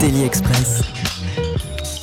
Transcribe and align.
Daily 0.00 0.24
Express. 0.24 0.82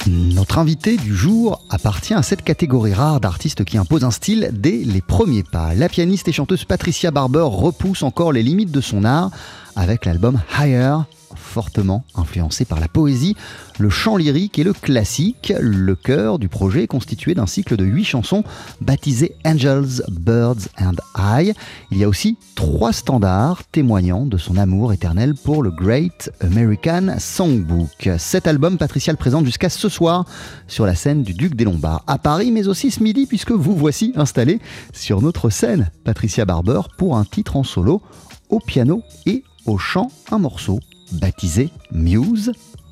Notre 0.08 0.60
invité 0.60 0.98
du 0.98 1.16
jour 1.16 1.62
appartient 1.70 2.14
à 2.14 2.22
cette 2.22 2.44
catégorie 2.44 2.94
rare 2.94 3.20
d'artistes 3.20 3.64
qui 3.64 3.78
imposent 3.78 4.04
un 4.04 4.12
style 4.12 4.52
dès 4.54 4.78
les 4.78 5.02
premiers 5.02 5.44
pas. 5.44 5.74
La 5.74 5.90
pianiste 5.90 6.28
et 6.28 6.32
chanteuse 6.32 6.66
Patricia 6.66 7.12
Barber 7.12 7.44
repousse 7.44 8.04
encore 8.04 8.32
les 8.32 8.44
limites 8.44 8.72
de 8.72 8.82
son 8.82 9.06
art 9.06 9.32
avec 9.76 10.06
l'album 10.06 10.40
Higher, 10.58 10.98
fortement 11.36 12.04
influencé 12.16 12.66
par 12.66 12.80
la 12.80 12.88
poésie, 12.88 13.36
le 13.80 13.90
chant 13.90 14.18
lyrique 14.18 14.60
et 14.60 14.64
le 14.64 14.74
classique. 14.74 15.54
Le 15.60 15.96
cœur 15.96 16.40
du 16.40 16.50
projet 16.50 16.84
est 16.84 16.88
constitué 16.88 17.34
d'un 17.34 17.48
cycle 17.48 17.76
de 17.76 17.86
huit 17.86 18.06
chansons 18.06 18.44
baptisées 18.82 19.36
Angels, 19.46 20.04
Birds 20.10 20.68
and 20.80 20.96
I. 21.18 21.54
Il 21.92 21.98
y 21.98 22.04
a 22.04 22.10
aussi 22.10 22.38
trois 22.56 22.94
standards 22.94 23.64
témoignant 23.72 24.26
de 24.26 24.38
son 24.38 24.58
amour 24.58 24.94
éternel 24.94 25.34
pour 25.36 25.64
le 25.64 25.72
Great 25.72 26.32
American 26.42 27.16
Songbook. 27.18 28.10
Cet 28.18 28.48
album, 28.48 28.78
Patricia 28.78 29.14
le 29.14 29.18
présente 29.18 29.46
jusqu'à 29.46 29.70
ce 29.70 29.90
soir 29.90 30.26
sur 30.68 30.86
la 30.86 30.96
scène 30.96 31.24
du 31.24 31.34
Duc 31.34 31.56
des 31.56 31.64
Lombards 31.64 32.04
à 32.08 32.18
Paris, 32.18 32.52
mais 32.52 32.68
aussi 32.68 32.92
ce 32.92 33.04
midi 33.04 33.26
puisque 33.26 33.52
vous 33.52 33.76
voici 33.76 34.14
installé 34.16 34.60
sur 34.94 35.22
notre 35.22 35.50
scène, 35.50 35.90
Patricia 36.04 36.46
Barber, 36.46 36.82
pour 36.98 37.18
un 37.18 37.26
titre 37.26 37.56
en 37.56 37.64
solo 37.64 38.02
au 38.50 38.60
piano 38.60 39.04
et 39.26 39.44
au 39.66 39.78
chant, 39.78 40.12
un 40.32 40.40
morceau 40.40 40.80
baptisé 41.14 41.70
Muse. 41.92 42.52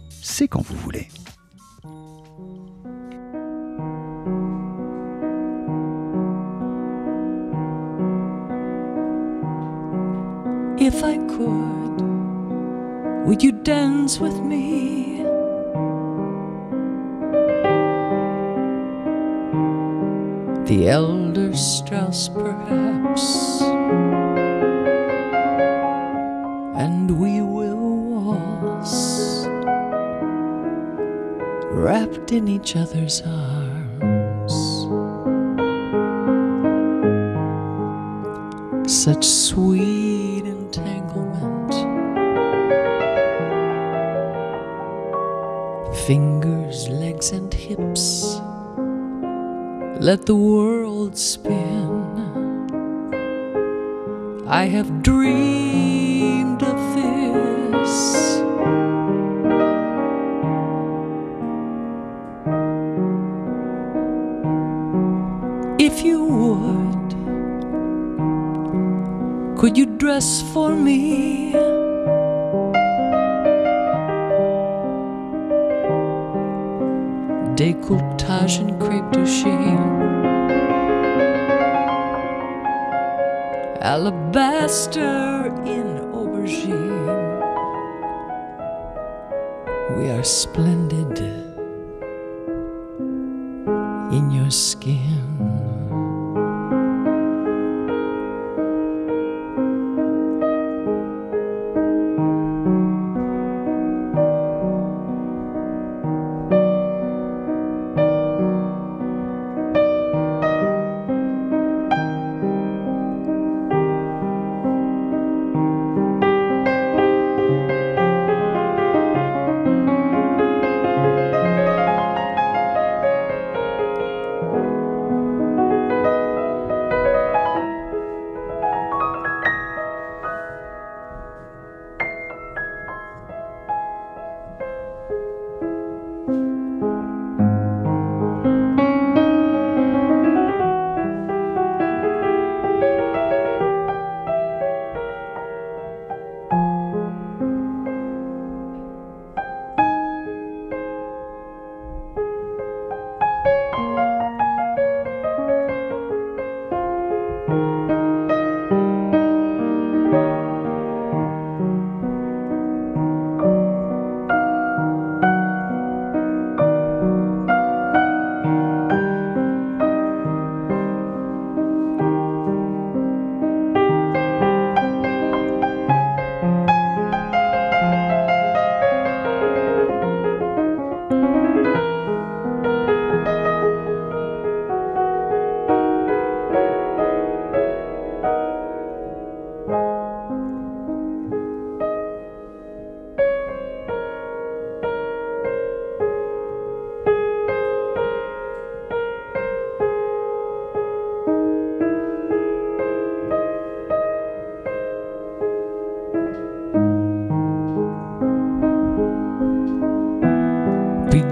C'est 0.10 0.48
quand 0.48 0.62
vous 0.62 0.76
voulez. 0.78 1.08
If 10.80 11.04
I 11.04 11.18
could, 11.28 12.02
would 13.26 13.44
you 13.44 13.52
dance 13.52 14.20
with 14.20 14.40
me? 14.42 15.24
The 20.66 20.90
elder 20.90 21.56
Strauss, 21.56 22.30
perhaps, 22.30 23.62
and 26.76 27.10
we 27.20 27.37
wrapped 31.88 32.34
in 32.34 32.50
each 32.50 32.76
other's 32.76 33.22
arms. 33.22 34.54
Such 38.92 39.24
sweet 39.24 40.44
entanglement. 40.44 41.72
Fingers, 46.06 46.90
legs, 46.90 47.32
and 47.32 47.54
hips. 47.54 48.36
Let 50.02 50.26
the 50.26 50.36
world 50.36 51.18
spin. 51.18 52.04
I 54.46 54.66
have 54.66 55.02
dreamed 55.04 55.87
could 69.58 69.76
you 69.76 69.88
dress 69.98 70.44
for 70.54 70.76
me? 70.76 71.52
Décolletage 77.56 78.60
and 78.60 78.80
crepe 78.80 79.12
de 79.12 79.26
chine. 79.26 79.98
Alabaster 83.82 85.52
in 85.66 85.88
aubergine. 86.14 87.18
We 89.98 90.12
are 90.12 90.24
splendid 90.24 91.18
in 94.14 94.30
your 94.30 94.52
skin. 94.52 95.17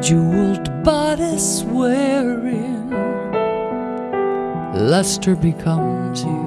Bejeweled 0.05 0.83
bodice 0.83 1.63
wherein 1.63 2.91
luster 4.75 5.35
becomes 5.35 6.23
you. 6.23 6.45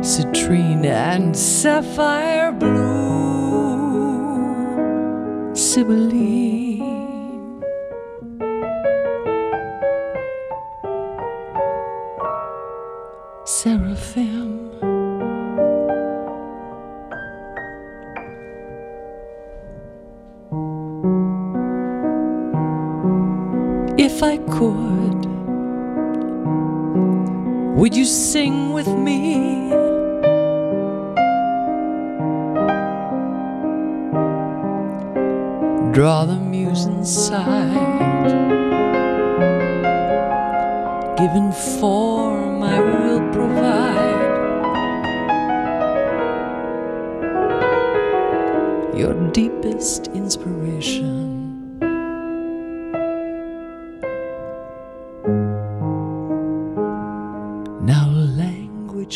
citrine 0.00 0.84
and 0.84 1.36
sapphire 1.36 2.52
blue, 2.52 2.76
Sibylline. 5.56 6.65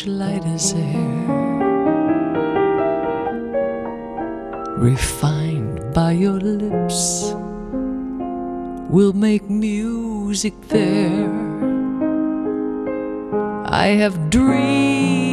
Light 0.05 0.45
as 0.45 0.73
air, 0.73 1.27
refined 4.77 5.93
by 5.93 6.11
your 6.11 6.39
lips, 6.39 7.33
will 8.89 9.13
make 9.13 9.49
music 9.49 10.53
there. 10.69 11.29
I 13.65 13.87
have 14.01 14.29
dreamed 14.29 15.30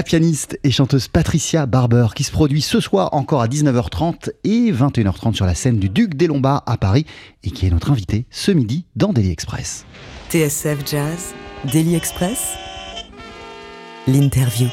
La 0.00 0.04
pianiste 0.04 0.58
et 0.64 0.70
chanteuse 0.70 1.08
Patricia 1.08 1.66
Barber 1.66 2.06
qui 2.16 2.24
se 2.24 2.32
produit 2.32 2.62
ce 2.62 2.80
soir 2.80 3.12
encore 3.12 3.42
à 3.42 3.48
19h30 3.48 4.30
et 4.44 4.72
21h30 4.72 5.34
sur 5.34 5.44
la 5.44 5.54
scène 5.54 5.78
du 5.78 5.90
Duc 5.90 6.14
des 6.14 6.26
Lombards 6.26 6.62
à 6.64 6.78
Paris 6.78 7.04
et 7.44 7.50
qui 7.50 7.66
est 7.66 7.70
notre 7.70 7.90
invitée 7.90 8.24
ce 8.30 8.50
midi 8.50 8.86
dans 8.96 9.12
Daily 9.12 9.30
Express. 9.30 9.84
TSF 10.30 10.78
Jazz, 10.90 11.34
Daily 11.70 11.96
Express, 11.96 12.54
l'interview. 14.08 14.68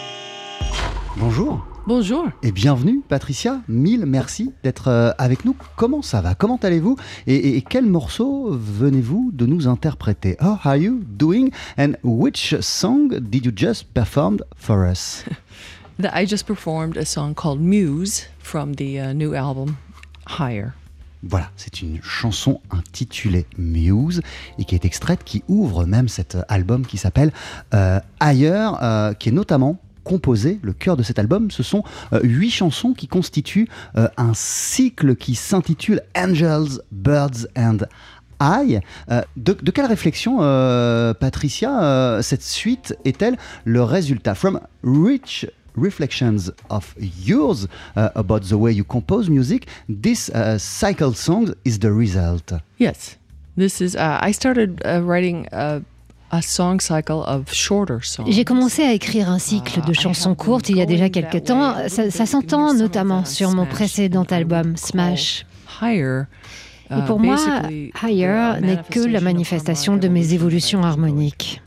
Bonjour 1.17 1.76
Bonjour. 1.87 2.25
et 2.43 2.51
bienvenue 2.51 3.01
Patricia, 3.07 3.61
mille 3.69 4.05
merci 4.05 4.51
d'être 4.61 4.89
euh, 4.89 5.11
avec 5.17 5.45
nous. 5.45 5.55
Comment 5.77 6.01
ça 6.01 6.19
va? 6.19 6.35
Comment 6.35 6.57
allez-vous? 6.61 6.97
Et, 7.27 7.35
et- 7.35 7.55
et 7.57 7.61
quel 7.61 7.85
morceau 7.85 8.49
venez-vous 8.51 9.31
de 9.33 9.45
nous 9.45 9.67
interpréter? 9.69 10.35
How 10.41 10.57
are 10.65 10.75
you 10.75 11.01
doing? 11.07 11.49
And 11.77 11.93
which 12.03 12.55
song 12.59 13.07
did 13.21 13.45
you 13.45 13.53
just 13.55 13.85
perform 13.93 14.37
for 14.57 14.85
us? 14.85 15.23
I 16.13 16.25
just 16.27 16.45
performed 16.45 16.97
a 16.97 17.05
song 17.05 17.33
called 17.33 17.61
Muse 17.61 18.27
from 18.39 18.75
the 18.75 18.99
uh, 18.99 19.13
new 19.13 19.33
album 19.33 19.75
Higher. 20.27 20.73
Voilà, 21.23 21.49
c'est 21.55 21.81
une 21.81 21.99
chanson 22.03 22.59
intitulée 22.69 23.45
Muse 23.57 24.21
et 24.59 24.65
qui 24.65 24.75
est 24.75 24.85
extraite, 24.85 25.23
qui 25.23 25.41
ouvre 25.47 25.85
même 25.85 26.09
cet 26.09 26.35
euh, 26.35 26.41
album 26.49 26.85
qui 26.85 26.97
s'appelle 26.97 27.31
euh, 27.73 27.99
Ailleurs, 28.19 28.77
euh, 28.83 29.13
qui 29.13 29.29
est 29.29 29.31
notamment 29.31 29.79
composé, 30.07 30.59
le 30.63 30.73
cœur 30.73 30.95
de 30.95 31.03
cet 31.03 31.19
album, 31.19 31.51
ce 31.51 31.63
sont 31.63 31.83
euh, 32.13 32.19
huit 32.23 32.51
chansons 32.51 32.93
qui 32.93 33.07
constituent 33.07 33.67
euh, 33.97 34.07
un 34.17 34.31
cycle 34.33 35.15
qui 35.15 35.35
s'intitule 35.35 36.01
Angels, 36.15 36.81
Birds 36.91 37.47
and 37.57 37.79
I. 38.41 38.79
Euh, 39.11 39.21
de, 39.35 39.53
de 39.61 39.71
quelle 39.71 39.87
réflexion, 39.87 40.37
euh, 40.41 41.13
Patricia, 41.13 41.83
euh, 41.83 42.21
cette 42.21 42.43
suite 42.43 42.95
est-elle 43.03 43.37
le 43.65 43.83
résultat? 43.83 44.35
From 44.35 44.61
rich 44.83 45.45
reflections 45.75 46.51
of 46.69 46.95
yours 46.99 47.67
uh, 47.95 48.09
about 48.15 48.41
the 48.49 48.53
way 48.53 48.73
you 48.73 48.83
compose 48.83 49.29
music, 49.29 49.67
this 49.87 50.29
uh, 50.29 50.57
cycle 50.57 51.13
song 51.13 51.53
is 51.65 51.79
the 51.79 51.91
result. 51.91 52.53
Yes. 52.79 53.17
This 53.57 53.81
is, 53.81 53.95
uh, 53.95 54.19
I 54.21 54.31
started 54.31 54.81
uh, 54.85 55.01
writing 55.03 55.47
a, 56.31 56.37
a 56.37 56.41
song 56.41 56.79
cycle 56.79 57.23
of 57.27 57.51
shorter 57.53 57.99
songs. 58.01 58.25
J'ai 58.29 58.45
commencé 58.45 58.83
à 58.83 58.93
écrire 58.93 59.29
un 59.29 59.39
cycle 59.39 59.81
de 59.85 59.93
chansons 59.93 60.35
courtes 60.35 60.69
il 60.69 60.77
y 60.77 60.81
a 60.81 60.85
déjà 60.85 61.09
quelques 61.09 61.45
temps. 61.45 61.75
Ça, 61.87 62.09
ça 62.11 62.25
s'entend 62.25 62.73
notamment 62.73 63.25
sur 63.25 63.51
mon 63.51 63.65
précédent 63.65 64.25
album, 64.29 64.77
Smash. 64.77 65.45
Higher. 65.81 66.23
Et 66.89 67.01
pour 67.05 67.19
moi, 67.19 67.37
Higher 68.01 68.61
n'est 68.61 68.79
que 68.89 68.99
la 68.99 69.19
manifestation 69.21 69.97
de 69.97 70.07
mes 70.07 70.33
évolutions 70.33 70.83
harmoniques. 70.83 71.61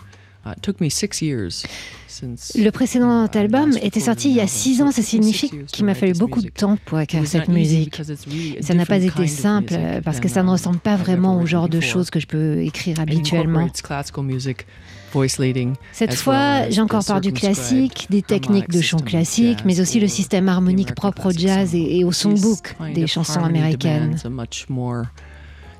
Le 2.55 2.70
précédent 2.70 3.26
album 3.26 3.76
était 3.82 4.00
sorti 4.00 4.31
il 4.31 4.37
y 4.37 4.40
a 4.40 4.46
six 4.46 4.82
ans, 4.82 4.90
ça 4.90 5.02
signifie 5.02 5.50
qu'il 5.67 5.84
m'a 5.84 5.94
fallu 5.94 6.12
beaucoup 6.12 6.43
de 6.43 6.49
temps 6.49 6.76
pour 6.84 7.00
écrire 7.00 7.26
cette 7.26 7.49
musique. 7.49 8.00
Ça 8.61 8.75
n'a 8.75 8.87
pas 8.87 8.99
été 8.99 9.26
simple 9.26 9.75
euh, 9.76 10.00
parce 10.00 10.20
que 10.20 10.28
ça 10.28 10.43
ne 10.43 10.49
um, 10.49 10.52
ressemble 10.52 10.78
pas 10.78 10.96
vraiment 10.96 11.40
au 11.40 11.46
genre 11.46 11.69
de 11.69 11.81
choses 11.81 12.11
que 12.11 12.20
je 12.20 12.26
peux 12.26 12.58
écrire 12.61 12.96
It 12.96 13.00
habituellement. 13.00 13.69
Cette 15.93 16.14
fois, 16.14 16.69
j'incorpore 16.70 17.20
du 17.20 17.32
classique, 17.32 18.06
des 18.11 18.22
techniques 18.22 18.69
de 18.70 18.81
chant 18.81 18.99
classique, 18.99 19.61
mais 19.64 19.81
aussi 19.81 20.00
le 20.00 20.08
système 20.08 20.49
harmonique 20.49 20.94
propre 20.94 21.26
au 21.26 21.32
jazz 21.32 21.75
et, 21.75 21.99
et 21.99 22.05
au 22.05 22.12
songbook 22.12 22.77
des 22.94 23.06
chansons 23.06 23.44
américaines. 23.44 24.17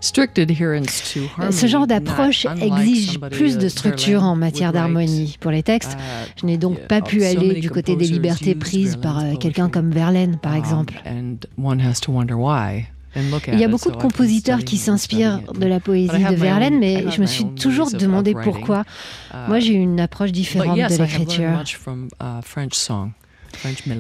Ce 0.01 1.67
genre 1.67 1.87
d'approche 1.87 2.47
exige 2.61 3.19
plus 3.31 3.59
de 3.59 3.69
structure 3.69 4.23
en 4.23 4.35
matière 4.37 4.73
d'harmonie. 4.73 5.37
Pour 5.41 5.51
les 5.51 5.63
textes, 5.63 5.93
uh, 5.93 6.31
je 6.41 6.47
n'ai 6.47 6.57
donc 6.59 6.79
pas 6.89 7.01
pu 7.03 7.25
aller 7.25 7.61
du 7.61 7.71
côté 7.71 7.97
des 7.97 8.07
libertés 8.07 8.55
prises 8.55 8.97
par 8.97 9.19
euh, 9.19 9.35
quelqu'un 9.37 9.69
comme 9.69 9.91
Verlaine, 9.91 10.39
par 10.39 10.53
Um, 10.53 10.59
exemple. 10.59 10.95
and 11.07 11.37
one 11.59 11.81
has 11.81 12.01
to 12.01 12.11
wonder 12.13 12.35
why 12.35 12.89
and 13.17 13.31
look 13.31 13.49
at 13.49 13.53
Il 13.53 13.61
y 13.61 13.65
a 13.65 13.69
beaucoup 13.69 13.91
de 13.91 13.97
compositeurs 13.97 14.61
qui 14.65 14.77
s'inspirent 14.79 15.41
de 15.55 15.67
la 15.67 15.81
poésie 15.81 16.09
de 16.25 16.35
Verlaine, 16.35 16.79
mais 16.79 17.05
je 17.11 17.21
me 17.21 17.27
suis 17.27 17.45
toujours 17.55 17.91
demandé 17.91 18.35
pourquoi. 18.35 18.85
Uh, 19.33 19.37
Moi, 19.49 19.59
j'ai 19.61 19.75
une 19.75 20.01
approche 20.01 20.33
différente 20.33 20.77
de 20.79 21.03
l'écriture. 21.03 21.63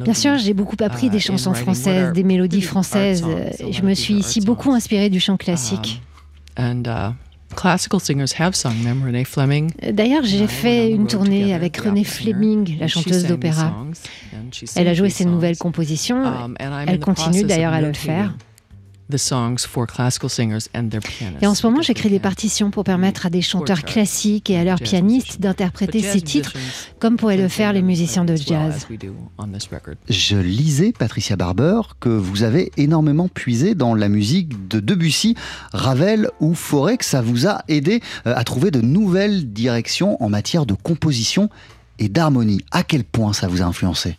Bien 0.05 0.15
sûr, 0.15 0.39
j'ai 0.39 0.55
beaucoup 0.55 0.77
appris 0.81 1.11
des 1.11 1.19
in 1.19 1.21
chansons 1.21 1.55
françaises, 1.55 2.13
des 2.13 2.25
mélodies 2.25 2.63
françaises. 2.63 3.25
Euh, 3.27 3.51
Je 3.71 3.83
me 3.83 3.95
suis 3.95 4.15
ici 4.15 4.41
beaucoup 4.41 4.73
inspirée 4.73 5.11
du 5.11 5.21
chant 5.21 5.37
classique. 5.37 6.03
And 6.57 6.83
classical 7.55 8.01
singers 8.01 8.35
have 8.39 8.55
sung 8.55 8.83
them. 8.85 9.03
Renee 9.05 9.25
Fleming. 9.25 9.71
D'ailleurs, 9.93 10.25
j'ai 10.25 10.45
uh, 10.45 10.49
fait 10.49 10.91
une 10.91 11.07
tournée 11.07 11.55
avec 11.55 11.77
Renée 11.77 12.05
Fleming, 12.05 12.79
la 12.79 12.89
chanteuse 12.89 13.27
d'opéra. 13.27 13.75
Elle 14.77 14.89
a 14.89 14.95
joué 14.95 15.11
ses 15.11 15.25
nouvelles 15.25 15.57
compositions. 15.57 16.25
Um, 16.25 16.57
Elle 16.87 17.01
continue 17.01 17.45
d'ailleurs 17.45 17.73
à 17.73 17.81
le 17.81 17.93
faire. 17.93 18.35
Et 21.41 21.47
en 21.47 21.55
ce 21.55 21.67
moment, 21.67 21.83
j'écris 21.83 22.11
des 22.11 22.21
partitions 22.21 22.71
pour 22.71 22.85
permettre 22.85 23.27
à 23.27 23.31
des 23.31 23.43
chanteurs 23.43 23.83
classiques 23.83 24.51
et 24.51 24.59
à 24.59 24.65
leurs 24.65 24.81
pianistes 24.81 25.41
d'interpréter 25.41 26.03
ces 26.03 26.21
titres 26.21 26.55
comme 26.99 27.17
pourraient 27.17 27.37
le 27.37 27.49
faire 27.49 27.73
les 27.73 27.83
musiciens 27.83 28.25
de 28.25 28.37
jazz. 28.37 28.87
Je 30.09 30.37
lisais, 30.37 30.93
Patricia 30.93 31.37
Barber, 31.37 31.81
que 31.99 32.09
vous 32.09 32.43
avez 32.43 32.73
énormément 32.77 33.29
puisé 33.29 33.75
dans 33.75 33.95
la 33.95 34.09
musique 34.09 34.69
de 34.69 34.81
Debussy, 34.81 35.35
Ravel 35.73 36.31
ou 36.41 36.55
Fauré, 36.55 36.97
que 36.97 37.05
ça 37.05 37.23
vous 37.23 37.47
a 37.47 37.63
aidé 37.69 38.01
euh, 38.27 38.35
à 38.37 38.45
trouver 38.45 38.71
de 38.71 38.81
nouvelles 38.81 39.53
directions 39.53 40.23
en 40.23 40.29
matière 40.29 40.67
de 40.67 40.75
composition 40.75 41.49
et 41.99 42.09
d'harmonie. 42.09 42.65
À 42.71 42.83
quel 42.83 43.05
point 43.05 43.33
ça 43.33 43.49
vous 43.49 43.63
a 43.63 43.65
influencé? 43.65 44.19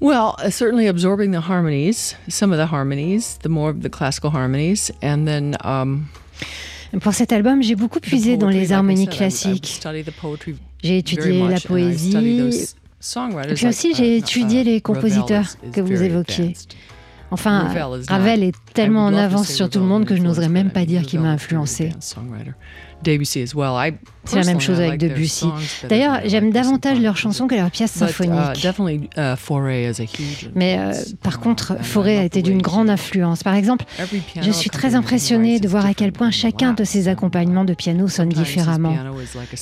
Well, 0.00 0.34
uh, 0.38 0.50
certainly 0.50 0.86
absorbing 0.86 1.32
the 1.32 1.40
harmonies, 1.40 2.14
some 2.28 2.52
of 2.52 2.58
the 2.58 2.66
harmonies, 2.66 3.38
the 3.42 3.50
more 3.50 3.70
of 3.70 3.82
the 3.82 3.90
classical 3.90 4.30
harmonies, 4.30 4.90
and 5.02 5.26
then 5.26 5.56
um, 5.62 6.08
Pour 7.00 7.12
cet 7.12 7.32
album, 7.32 7.62
j'ai 7.62 7.76
beaucoup 7.76 8.00
puisé 8.00 8.36
dans 8.36 8.48
les 8.48 8.72
harmonies 8.72 9.06
classiques. 9.06 9.80
J'ai 10.82 10.98
étudié 10.98 11.48
la 11.48 11.60
poésie, 11.60 12.16
Et 13.48 13.54
puis 13.54 13.66
aussi, 13.66 13.94
j'ai 13.94 14.16
étudié 14.16 14.62
uh, 14.62 14.64
les 14.64 14.80
compositeurs 14.80 15.46
que 15.72 15.80
vous 15.80 16.02
évoquiez. 16.02 16.54
Enfin, 17.30 17.68
Ravel 18.08 18.42
est 18.42 18.56
tellement 18.74 19.06
en 19.06 19.14
avance 19.14 19.48
sur 19.52 19.70
tout 19.70 19.78
le 19.78 19.84
monde 19.84 20.04
que 20.04 20.16
je 20.16 20.22
n'oserais 20.22 20.48
même 20.48 20.70
pas 20.70 20.84
dire 20.84 21.02
qu'il 21.02 21.20
m'a 21.20 21.30
influencé. 21.30 21.92
C'est 24.24 24.36
la 24.36 24.44
même 24.44 24.60
chose 24.60 24.80
avec 24.80 24.98
Debussy. 24.98 25.46
D'ailleurs, 25.88 26.20
j'aime 26.24 26.50
davantage 26.50 27.00
leurs 27.00 27.16
chansons 27.16 27.46
que 27.46 27.54
leurs 27.54 27.70
pièces 27.70 27.96
uh, 27.96 28.00
symphoniques. 28.00 28.62
uh, 29.16 29.36
Mais 30.54 30.78
euh, 30.78 30.92
par 31.22 31.40
contre, 31.40 31.76
Fauré 31.82 32.18
a 32.18 32.24
été 32.24 32.42
d'une 32.42 32.62
grande 32.62 32.90
influence. 32.90 33.42
Par 33.42 33.54
exemple, 33.54 33.84
je 34.40 34.50
suis 34.50 34.70
très 34.70 34.94
impressionnée 34.94 35.60
de 35.60 35.68
voir 35.68 35.86
à 35.86 35.94
quel 35.94 36.12
point 36.12 36.30
chacun 36.30 36.74
de 36.74 36.84
ses 36.84 37.08
accompagnements 37.08 37.64
de 37.64 37.74
piano 37.74 38.08
sonne 38.08 38.28
différemment. 38.28 38.96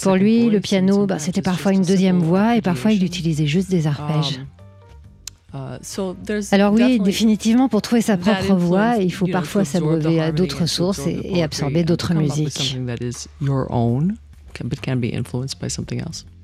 Pour 0.02 0.16
lui, 0.16 0.50
le 0.50 0.60
piano, 0.60 1.06
bah, 1.06 1.18
c'était 1.18 1.42
parfois 1.42 1.72
une 1.72 1.82
deuxième 1.82 2.18
voix 2.18 2.56
et 2.56 2.60
parfois 2.60 2.92
il 2.92 3.04
utilisait 3.04 3.46
juste 3.46 3.70
des 3.70 3.86
arpèges. 3.86 4.40
Alors 6.52 6.72
oui, 6.74 6.98
définitivement, 7.04 7.68
pour 7.68 7.80
trouver 7.80 8.02
sa 8.02 8.16
propre 8.18 8.54
voix, 8.54 8.96
il 8.98 9.10
faut 9.12 9.26
parfois 9.32 9.62
s'abreuver 9.64 10.20
à 10.20 10.30
d'autres 10.32 10.66
sources 10.66 11.06
et, 11.06 11.20
et 11.38 11.42
absorber 11.42 11.84
d'autres 11.84 12.12
musiques. 12.14 12.76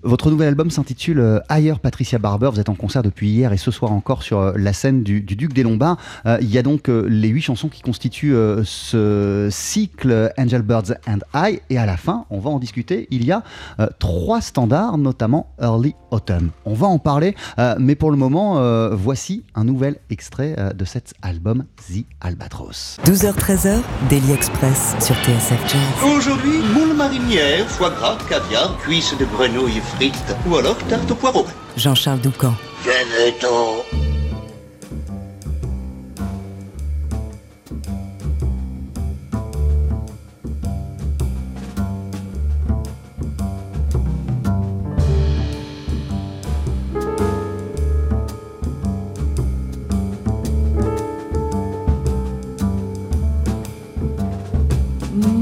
Votre 0.05 0.31
nouvel 0.31 0.49
album 0.49 0.71
s'intitule 0.71 1.19
euh, 1.19 1.41
Ailleurs 1.49 1.81
Patricia 1.81 2.19
Barber. 2.19 2.51
Vous 2.53 2.61
êtes 2.61 2.69
en 2.69 2.75
concert 2.75 3.03
depuis 3.03 3.31
hier 3.31 3.55
et 3.55 3.57
ce 3.57 3.71
soir 3.71 3.91
encore 3.91 4.23
sur 4.23 4.39
euh, 4.39 4.53
la 4.55 4.75
scène 4.75 5.03
du, 5.03 5.23
du 5.23 5.35
Duc 5.35 5.55
des 5.55 5.63
Lombards. 5.63 5.97
Euh, 6.27 6.37
il 6.43 6.51
y 6.51 6.59
a 6.59 6.63
donc 6.63 6.91
euh, 6.91 7.07
les 7.09 7.29
huit 7.29 7.41
chansons 7.41 7.71
qui 7.71 7.81
constituent 7.81 8.35
euh, 8.35 8.63
ce 8.65 9.49
cycle 9.51 10.31
Angel 10.37 10.61
Birds 10.61 10.93
and 11.09 11.21
I. 11.35 11.61
Et 11.71 11.79
à 11.79 11.87
la 11.87 11.97
fin, 11.97 12.27
on 12.29 12.39
va 12.39 12.51
en 12.51 12.59
discuter. 12.59 13.09
Il 13.11 13.25
y 13.25 13.33
a 13.33 13.43
euh, 13.81 13.87
trois 13.99 14.43
standards, 14.43 14.99
notamment 14.99 15.55
Early 15.59 15.95
Autumn. 16.11 16.51
On 16.67 16.75
va 16.75 16.87
en 16.87 16.99
parler, 16.99 17.35
euh, 17.59 17.75
mais 17.79 17.95
pour 17.95 18.11
le 18.11 18.19
moment, 18.19 18.59
euh, 18.59 18.91
voici 18.95 19.43
un 19.55 19.65
nouvel 19.65 19.97
extrait 20.11 20.55
euh, 20.59 20.73
de 20.75 20.85
cet 20.85 21.15
album 21.23 21.65
The 21.89 22.05
Albatros. 22.21 22.99
12h-13h, 23.07 23.81
Daily 24.11 24.33
Express 24.33 24.97
sur 25.01 25.15
TSF 25.17 25.61
Jazz. 25.67 26.15
Aujourd'hui, 26.17 26.59
moule 26.75 26.95
marinière, 26.95 27.67
foie 27.69 27.91
gras, 27.91 28.19
caviar, 28.29 28.77
cuisses 28.79 29.17
de 29.19 29.25
grenouille 29.25 29.81
frites 29.97 30.37
ou 30.49 30.57
alors 30.57 30.77
tarte 30.89 31.11
au 31.11 31.15
poireau. 31.15 31.47
Jean-Charles 31.77 32.21
Doucan. 32.21 32.55
Venez-t'en 32.85 33.83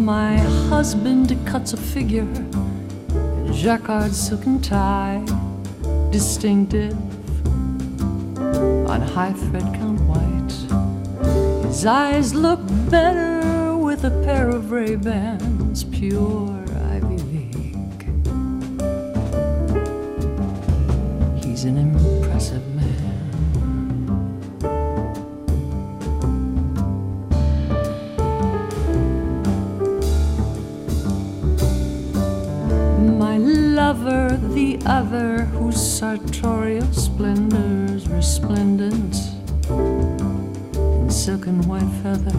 My 0.04 0.36
husband 0.68 1.28
cuts 1.46 1.72
a 1.72 1.76
figure 1.76 2.26
jacquard 3.62 4.12
silken 4.12 4.60
tie, 4.60 5.24
distinctive 6.10 6.98
on 8.90 9.00
high 9.00 9.32
thread 9.32 9.62
count 9.76 10.00
white. 10.00 11.64
His 11.64 11.86
eyes 11.86 12.34
look 12.34 12.58
better 12.90 13.76
with 13.76 14.04
a 14.04 14.10
pair 14.24 14.48
of 14.48 14.72
Ray 14.72 14.96
Bans, 14.96 15.84
pure 15.84 16.64
Ivy 16.90 17.18
League. 17.30 18.04
He's 21.44 21.62
an 21.62 21.78
impressive 21.78 22.71
sartorial 36.02 36.92
splendors 36.92 38.08
resplendent 38.08 39.14
in 39.70 41.08
silken 41.08 41.62
white 41.68 41.92
feather. 42.02 42.36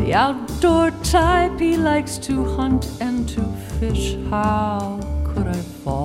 The 0.00 0.14
outdoor 0.14 0.92
type, 1.02 1.58
he 1.58 1.76
likes 1.76 2.18
to 2.18 2.44
hunt 2.44 2.86
and 3.00 3.28
to 3.30 3.42
fish. 3.80 4.14
How 4.30 5.00
could 5.24 5.48
I 5.48 5.60
fall? 5.82 6.01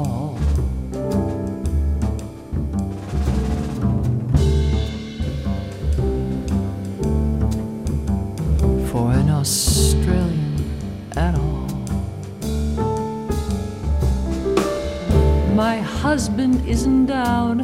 Husband 16.18 16.68
is 16.68 16.88
endowed 16.88 17.62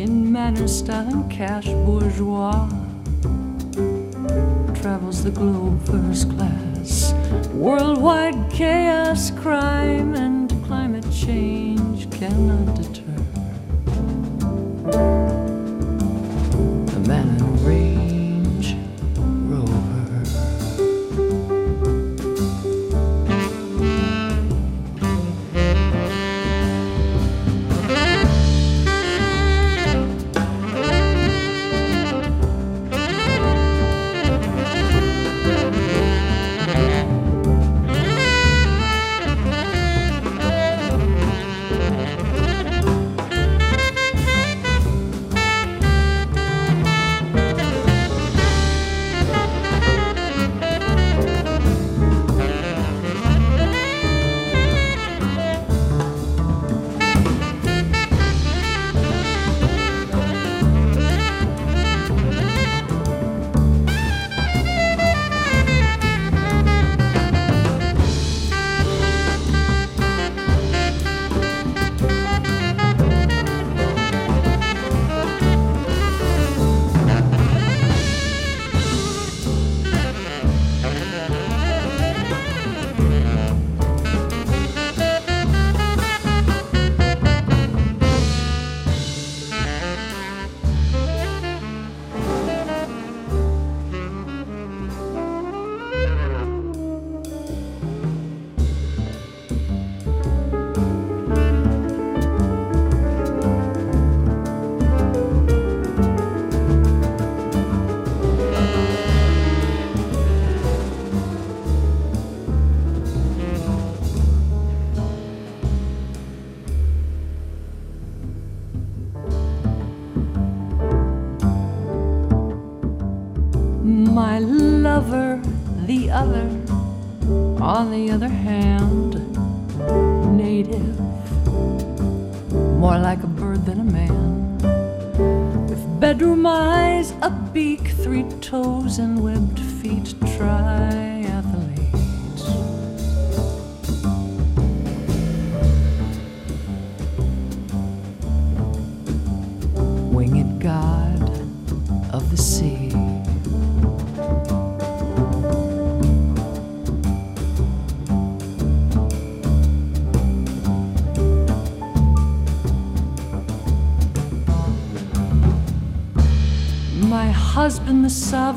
in 0.00 0.32
manner, 0.32 0.66
style, 0.66 1.06
and 1.06 1.30
cash 1.30 1.66
bourgeois. 1.84 2.66
Travels 4.80 5.22
the 5.22 5.30
globe 5.30 5.78
first 5.84 6.30
class. 6.30 7.12
Worldwide 7.52 8.50
chaos, 8.50 9.30
crime, 9.32 10.14
and 10.14 10.48
climate 10.64 11.04
change 11.12 12.10
cannot 12.10 12.74
deter. 12.74 12.95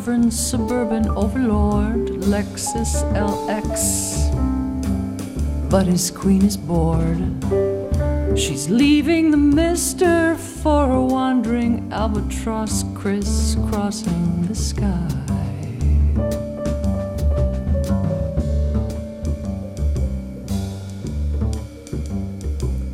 Sovereign 0.10 0.32
suburban 0.32 1.08
overlord, 1.10 2.08
Lexus 2.32 3.04
LX. 3.14 4.32
But 5.70 5.86
his 5.86 6.10
queen 6.10 6.44
is 6.44 6.58
bored. 6.58 7.20
She's 8.36 8.72
leaving 8.72 9.30
the 9.30 9.38
mister 9.38 10.34
for 10.36 10.90
a 10.90 11.06
wandering 11.06 11.92
albatross 11.92 12.84
crisscrossing 12.96 14.48
the 14.48 14.56
sky. 14.56 15.08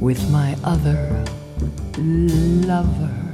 With 0.01 0.29
my 0.31 0.57
other 0.65 1.23
lover. 1.97 3.24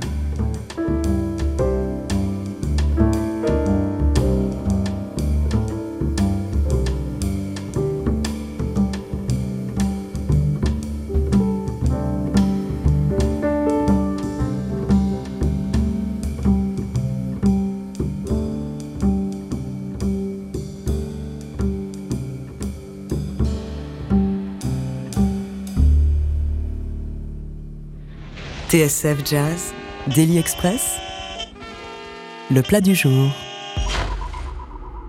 TSF 28.72 29.30
Jazz, 29.30 29.74
Daily 30.16 30.38
Express, 30.38 30.96
le 32.50 32.62
plat 32.62 32.80
du 32.80 32.96
jour. 32.96 33.30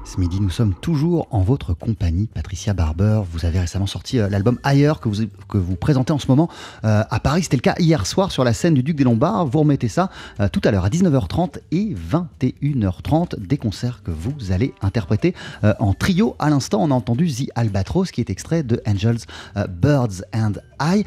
Ce 0.04 0.19
midi, 0.19 0.40
nous 0.40 0.50
sommes 0.50 0.75
toujours 0.75 1.28
en 1.31 1.42
votre 1.42 1.73
compagnie, 1.73 2.26
Patricia 2.26 2.75
Barber. 2.75 3.23
Vous 3.31 3.47
avez 3.47 3.61
récemment 3.61 3.87
sorti 3.87 4.19
euh, 4.19 4.28
l'album 4.28 4.59
Ailleurs 4.64 4.99
que 4.99 5.09
vous, 5.09 5.76
présentez 5.76 6.12
en 6.12 6.19
ce 6.19 6.26
moment 6.26 6.49
euh, 6.85 7.04
à 7.09 7.21
Paris. 7.21 7.45
C'était 7.45 7.57
le 7.57 7.62
cas 7.62 7.76
hier 7.78 8.04
soir 8.04 8.33
sur 8.33 8.42
la 8.42 8.52
scène 8.52 8.75
du 8.75 8.83
Duc 8.83 8.97
des 8.97 9.04
Lombards. 9.04 9.47
Vous 9.47 9.61
remettez 9.61 9.87
ça 9.87 10.11
euh, 10.40 10.49
tout 10.49 10.61
à 10.64 10.73
l'heure 10.73 10.85
à 10.85 10.88
19h30 10.88 11.59
et 11.71 11.95
21h30, 11.95 13.47
des 13.47 13.59
concerts 13.59 14.02
que 14.02 14.11
vous 14.11 14.50
allez 14.50 14.75
interpréter 14.83 15.37
en 15.78 15.95
trio. 15.95 16.35
À 16.40 16.50
l'instant, 16.50 16.83
on 16.83 16.90
a 16.90 16.95
entendu 16.95 17.31
The 17.31 17.49
Albatros 17.54 18.11
qui 18.11 18.21
est 18.23 18.28
extrait 18.28 18.64
de 18.64 18.83
Angels, 18.88 19.21
Birds 19.69 20.25
and 20.35 20.54
I. 20.81 21.04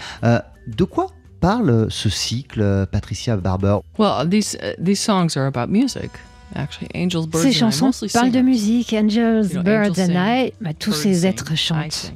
De 0.67 0.83
quoi 0.85 1.11
parle 1.39 1.87
ce 1.89 2.09
cycle, 2.09 2.61
euh, 2.61 2.85
Patricia 2.85 3.37
Barber? 3.37 3.77
Well, 3.97 4.27
these 4.29 4.55
uh, 4.55 4.73
these 4.81 4.99
songs 4.99 5.37
are 5.37 5.45
about 5.47 5.67
music. 5.69 6.11
Actually, 6.55 6.89
Angels, 6.93 7.27
Birds, 7.27 7.43
Ces 7.43 7.47
and 7.63 7.69
I, 7.69 7.71
chansons 7.71 8.07
parlent 8.13 8.31
de 8.31 8.41
musique. 8.41 8.93
Angels, 8.93 9.49
You 9.51 9.55
know, 9.55 9.63
Birds 9.63 9.99
and 9.99 10.13
I, 10.15 10.53
bah, 10.61 10.73
tous 10.77 10.93
ces 10.93 11.25
êtres 11.25 11.55
chantent. 11.55 12.13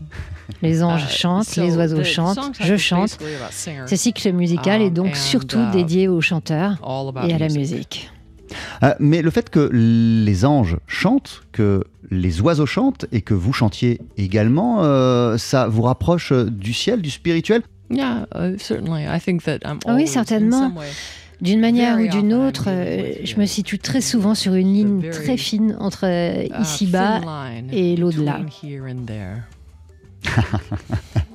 Les 0.62 0.84
anges 0.84 1.06
Uh, 1.06 1.10
chantent, 1.10 1.56
les 1.58 1.78
oiseaux 1.78 2.00
the 2.00 2.04
chantent, 2.04 2.52
je 2.60 2.64
cycle 2.64 2.76
is 2.76 2.80
chante. 2.80 3.18
Ce 3.88 3.96
cycle 3.96 4.32
musical 4.34 4.82
est 4.82 4.88
um, 4.88 4.94
donc 4.94 5.12
and, 5.12 5.16
surtout 5.16 5.60
uh, 5.60 5.72
dédié 5.72 6.08
aux 6.08 6.22
chanteurs 6.22 6.78
et 7.28 7.34
à 7.34 7.38
la 7.38 7.48
music. 7.48 7.58
musique. 7.58 8.12
Euh, 8.84 8.94
mais 9.00 9.22
le 9.22 9.30
fait 9.30 9.50
que 9.50 9.70
les 9.72 10.46
anges 10.46 10.78
chantent, 10.88 11.44
que 11.52 11.84
les 12.10 12.42
oiseaux 12.42 12.66
chantent 12.66 13.06
et 13.12 13.22
que 13.22 13.34
vous 13.34 13.54
chantiez 13.54 14.00
également, 14.18 14.84
euh, 14.84 15.38
ça 15.38 15.68
vous 15.68 15.84
rapproche 15.84 16.34
du 16.34 16.74
ciel, 16.74 17.02
du 17.02 17.12
spirituel? 17.12 17.62
Yeah, 17.90 18.26
uh, 18.36 18.58
certainly. 18.58 19.06
I 19.08 19.20
think 19.20 19.44
that 19.44 19.60
I'm 19.66 19.80
Ah 19.86 19.96
oui, 19.96 20.08
certainement. 20.08 20.72
D'une 21.42 21.62
manière 21.62 21.98
ou 21.98 22.08
d'une 22.08 22.34
autre, 22.34 22.66
euh, 22.68 23.14
je 23.24 23.38
me 23.38 23.46
situe 23.46 23.80
très 23.80 24.02
souvent 24.02 24.36
sur 24.36 24.56
une 24.56 24.74
ligne 24.74 25.10
très 25.10 25.38
fine 25.38 25.78
entre 25.80 26.06
euh, 26.06 26.44
uh, 26.44 26.62
ici-bas 26.62 27.22
et 27.72 27.96
l'au-delà. 27.96 28.42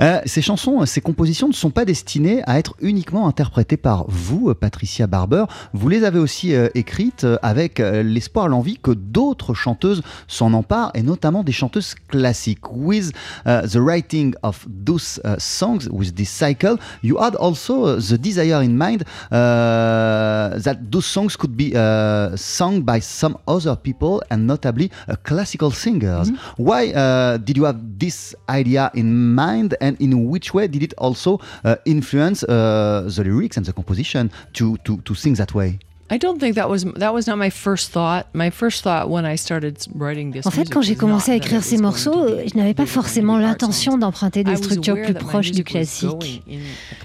Euh, 0.00 0.20
ces 0.24 0.40
chansons, 0.40 0.84
ces 0.86 1.00
compositions 1.00 1.48
ne 1.48 1.52
sont 1.52 1.70
pas 1.70 1.84
destinées 1.84 2.42
à 2.46 2.58
être 2.58 2.74
uniquement 2.80 3.28
interprétées 3.28 3.76
par 3.76 4.06
vous, 4.08 4.48
euh, 4.48 4.54
Patricia 4.54 5.06
Barber. 5.06 5.44
Vous 5.74 5.88
les 5.88 6.04
avez 6.04 6.18
aussi 6.18 6.54
euh, 6.54 6.68
écrites 6.74 7.24
euh, 7.24 7.36
avec 7.42 7.80
euh, 7.80 8.02
l'espoir, 8.02 8.48
l'envie 8.48 8.78
que 8.78 8.92
d'autres 8.92 9.52
chanteuses 9.52 10.02
s'en 10.26 10.54
emparent, 10.54 10.90
et 10.94 11.02
notamment 11.02 11.42
des 11.42 11.52
chanteuses 11.52 11.94
classiques. 12.08 12.70
With 12.72 13.12
uh, 13.46 13.66
the 13.66 13.76
writing 13.76 14.34
of 14.42 14.66
those 14.68 15.20
uh, 15.24 15.34
songs, 15.38 15.88
with 15.90 16.14
this 16.14 16.30
cycle, 16.30 16.76
you 17.02 17.18
had 17.18 17.34
also 17.36 17.84
uh, 17.84 17.96
the 17.96 18.16
desire 18.16 18.62
in 18.62 18.76
mind 18.76 19.02
uh, 19.30 20.58
that 20.62 20.76
those 20.90 21.04
songs 21.04 21.36
could 21.36 21.56
be 21.56 21.74
uh, 21.74 22.34
sung 22.36 22.80
by 22.80 23.00
some 23.00 23.36
other 23.46 23.76
people, 23.76 24.22
and 24.30 24.46
notably 24.46 24.90
classical 25.24 25.70
singers. 25.70 26.30
Why 26.56 26.92
uh, 26.92 27.36
did 27.36 27.56
you 27.56 27.64
have 27.64 27.98
this 28.00 28.34
idea 28.48 28.90
in 28.94 29.34
mind, 29.34 29.76
and 29.80 30.00
in 30.00 30.28
which 30.28 30.52
way 30.52 30.66
did 30.66 30.82
it 30.82 30.94
also 30.98 31.38
uh, 31.64 31.76
influence 31.84 32.42
uh, 32.42 33.08
the 33.14 33.22
lyrics 33.22 33.56
and 33.56 33.66
the 33.66 33.72
composition 33.72 34.30
to, 34.54 34.76
to, 34.78 35.00
to 35.02 35.14
sing 35.14 35.34
that 35.34 35.54
way? 35.54 35.78
I 36.12 36.18
don't 36.18 36.40
think 36.40 36.56
that 36.56 36.68
was 36.68 36.84
that 36.96 37.14
was 37.14 37.28
not 37.28 37.36
my 37.38 37.50
first 37.50 37.92
thought. 37.92 38.26
My 38.34 38.50
first 38.50 38.82
thought 38.82 39.08
when 39.08 39.24
I 39.24 39.36
started 39.36 39.78
writing 39.94 40.32
this 40.32 40.44
En 40.44 40.50
fait, 40.50 40.68
quand 40.68 40.82
j'ai 40.82 40.96
commencé 40.96 41.30
à 41.30 41.36
écrire 41.36 41.62
ces 41.62 41.78
morceaux, 41.78 42.26
je 42.46 42.56
n'avais 42.56 42.74
pas 42.74 42.86
forcément 42.86 43.38
l'intention 43.38 43.96
d'emprunter 43.96 44.42
des 44.42 44.56
structures 44.56 45.00
plus 45.00 45.14
proches 45.14 45.52
du 45.52 45.62
classique. 45.62 46.42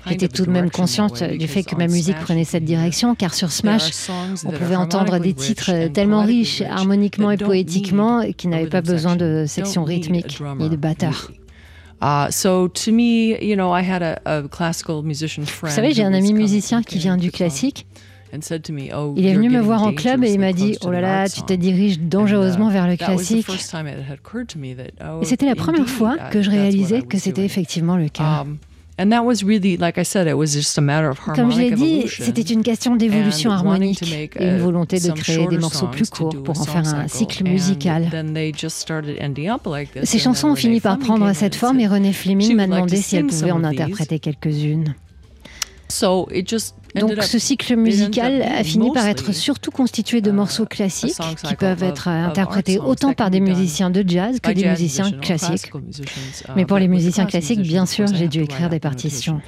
J'étais 0.07 0.27
tout 0.27 0.45
de 0.45 0.51
même 0.51 0.71
consciente 0.71 1.21
du 1.23 1.47
fait 1.47 1.63
que 1.63 1.75
ma 1.75 1.87
musique 1.87 2.19
prenait 2.19 2.43
you 2.43 2.45
cette 2.45 2.65
direction, 2.65 3.13
car 3.13 3.35
sur 3.35 3.51
Smash, 3.51 3.91
on 4.43 4.51
pouvait 4.51 4.75
entendre 4.75 5.19
des 5.19 5.33
titres 5.33 5.87
tellement 5.93 6.23
riches, 6.23 6.59
rich 6.59 6.69
harmoniquement 6.69 7.31
et 7.31 7.37
poétiquement, 7.37 8.23
qui 8.35 8.47
n'avaient 8.47 8.67
pas 8.67 8.81
besoin 8.81 9.15
de 9.15 9.45
section, 9.47 9.65
section 9.65 9.85
don't 9.85 9.87
need 9.87 10.05
a 10.05 10.07
rythmique 10.07 10.37
drummer, 10.37 10.63
ni 10.63 10.69
de 10.69 10.75
batteur. 10.75 11.31
Uh, 12.01 12.29
so 12.29 12.67
to 12.67 12.91
me, 12.91 13.37
you 13.41 13.55
know, 13.55 13.71
I 13.71 13.81
had 13.81 14.01
a, 14.01 14.19
a 14.25 14.47
classical 14.49 15.01
musician 15.01 15.43
Vous 15.43 15.49
friend. 15.49 15.73
savez, 15.73 15.93
j'ai 15.93 16.03
un 16.03 16.13
ami 16.13 16.33
musicien 16.33 16.83
qui 16.83 16.97
vient 16.97 17.17
du 17.17 17.31
classique. 17.31 17.87
"Oh, 18.95 19.13
Il 19.17 19.25
est 19.25 19.33
venu 19.33 19.49
me 19.49 19.59
voir 19.59 19.83
en 19.83 19.93
club 19.93 20.23
et 20.23 20.31
il 20.31 20.39
m'a 20.39 20.53
dit 20.53 20.77
Oh 20.83 20.91
là 20.91 21.01
là, 21.01 21.29
tu 21.29 21.41
te 21.41 21.53
song." 21.53 21.57
diriges 21.59 21.99
dangereusement 21.99 22.69
uh, 22.69 22.73
vers 22.73 22.87
le 22.87 22.97
that 22.97 23.13
was 23.13 23.23
the 23.23 23.43
classique. 23.43 23.45
oh, 25.01 25.19
Et 25.21 25.25
c'était 25.25 25.45
la 25.45 25.55
première 25.55 25.87
fois 25.89 26.17
que 26.31 26.41
je 26.41 26.49
réalisais 26.49 27.01
que 27.01 27.17
c'était 27.17 27.45
effectivement 27.45 27.97
le 27.97 28.09
cas. 28.09 28.41
Um, 28.41 28.57
and 28.97 29.09
that 29.09 29.23
was 29.23 29.43
really, 29.43 29.77
like 29.77 29.97
I 29.97 30.05
said, 30.05 30.27
it 30.27 30.35
was 30.35 30.47
just 30.53 30.77
a 30.77 30.81
matter 30.81 31.09
of 31.09 31.19
Comme 31.19 31.51
je 31.51 31.57
l'ai 31.59 31.71
dit, 31.71 32.03
c'était 32.07 32.41
une 32.41 32.63
question 32.63 32.95
d'évolution 32.95 33.51
harmonique 33.51 34.01
et 34.39 34.47
une 34.47 34.57
uh, 34.57 34.59
volonté 34.59 34.99
de 34.99 35.11
créer 35.11 35.47
des 35.47 35.57
morceaux 35.57 35.87
plus 35.87 36.09
courts 36.09 36.35
pour 36.43 36.59
en 36.59 36.63
faire 36.63 36.85
un 36.95 37.07
cycle. 37.07 37.43
musical. 37.43 38.09
then 38.09 38.33
they 38.33 38.53
just 38.53 38.77
started 38.77 39.17
ending 39.21 39.49
up 39.49 39.65
like 39.65 39.91
this. 39.91 40.09
Ces 40.09 40.19
chansons 40.19 40.49
ont 40.49 40.55
fini 40.55 40.79
par 40.79 40.97
prendre 40.99 41.31
cette 41.33 41.55
forme 41.55 41.79
et 41.79 41.87
René 41.87 42.13
Fleming 42.13 42.55
m'a 42.55 42.67
demandé 42.67 42.97
si 42.97 43.15
elle 43.15 43.27
pouvait 43.27 43.51
en 43.51 43.63
interpréter 43.63 44.19
quelques-unes. 44.19 44.95
Donc 46.95 47.21
ce 47.23 47.39
cycle 47.39 47.75
musical 47.75 48.41
a 48.41 48.63
fini 48.63 48.91
par 48.91 49.05
être 49.05 49.33
surtout 49.33 49.71
constitué 49.71 50.21
de 50.21 50.31
uh, 50.31 50.33
morceaux 50.33 50.65
classiques 50.65 51.19
qui 51.43 51.55
peuvent 51.55 51.83
être 51.83 52.07
art 52.07 52.29
interprétés 52.29 52.79
autant 52.79 53.13
par 53.13 53.29
des 53.29 53.39
musiciens 53.39 53.89
de 53.89 54.03
jazz 54.07 54.39
que 54.39 54.51
des 54.51 54.67
musiciens 54.67 55.11
classiques. 55.11 55.71
Mais 56.55 56.65
pour 56.65 56.77
les 56.77 56.87
the 56.87 56.91
musiciens 56.91 57.25
classiques, 57.25 57.61
bien 57.61 57.85
sûr, 57.85 58.07
j'ai 58.07 58.27
dû 58.27 58.41
écrire 58.41 58.69
des 58.69 58.79
partitions. 58.79 59.41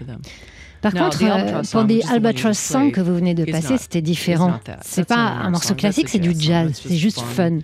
Par 0.81 0.93
contre, 0.93 1.23
euh, 1.23 1.61
pour 1.71 1.85
des 1.85 2.01
Albatross 2.09 2.57
Song 2.57 2.91
que 2.91 3.01
vous 3.01 3.15
venez 3.15 3.33
de 3.33 3.49
passer, 3.49 3.77
c'était 3.77 4.01
différent. 4.01 4.59
C'est 4.81 5.07
pas 5.07 5.15
un 5.15 5.49
morceau 5.49 5.75
classique, 5.75 6.09
c'est 6.09 6.19
du 6.19 6.33
jazz 6.37 6.71
c'est 6.73 6.95
just 6.95 7.07
juste 7.07 7.21
fun. 7.21 7.59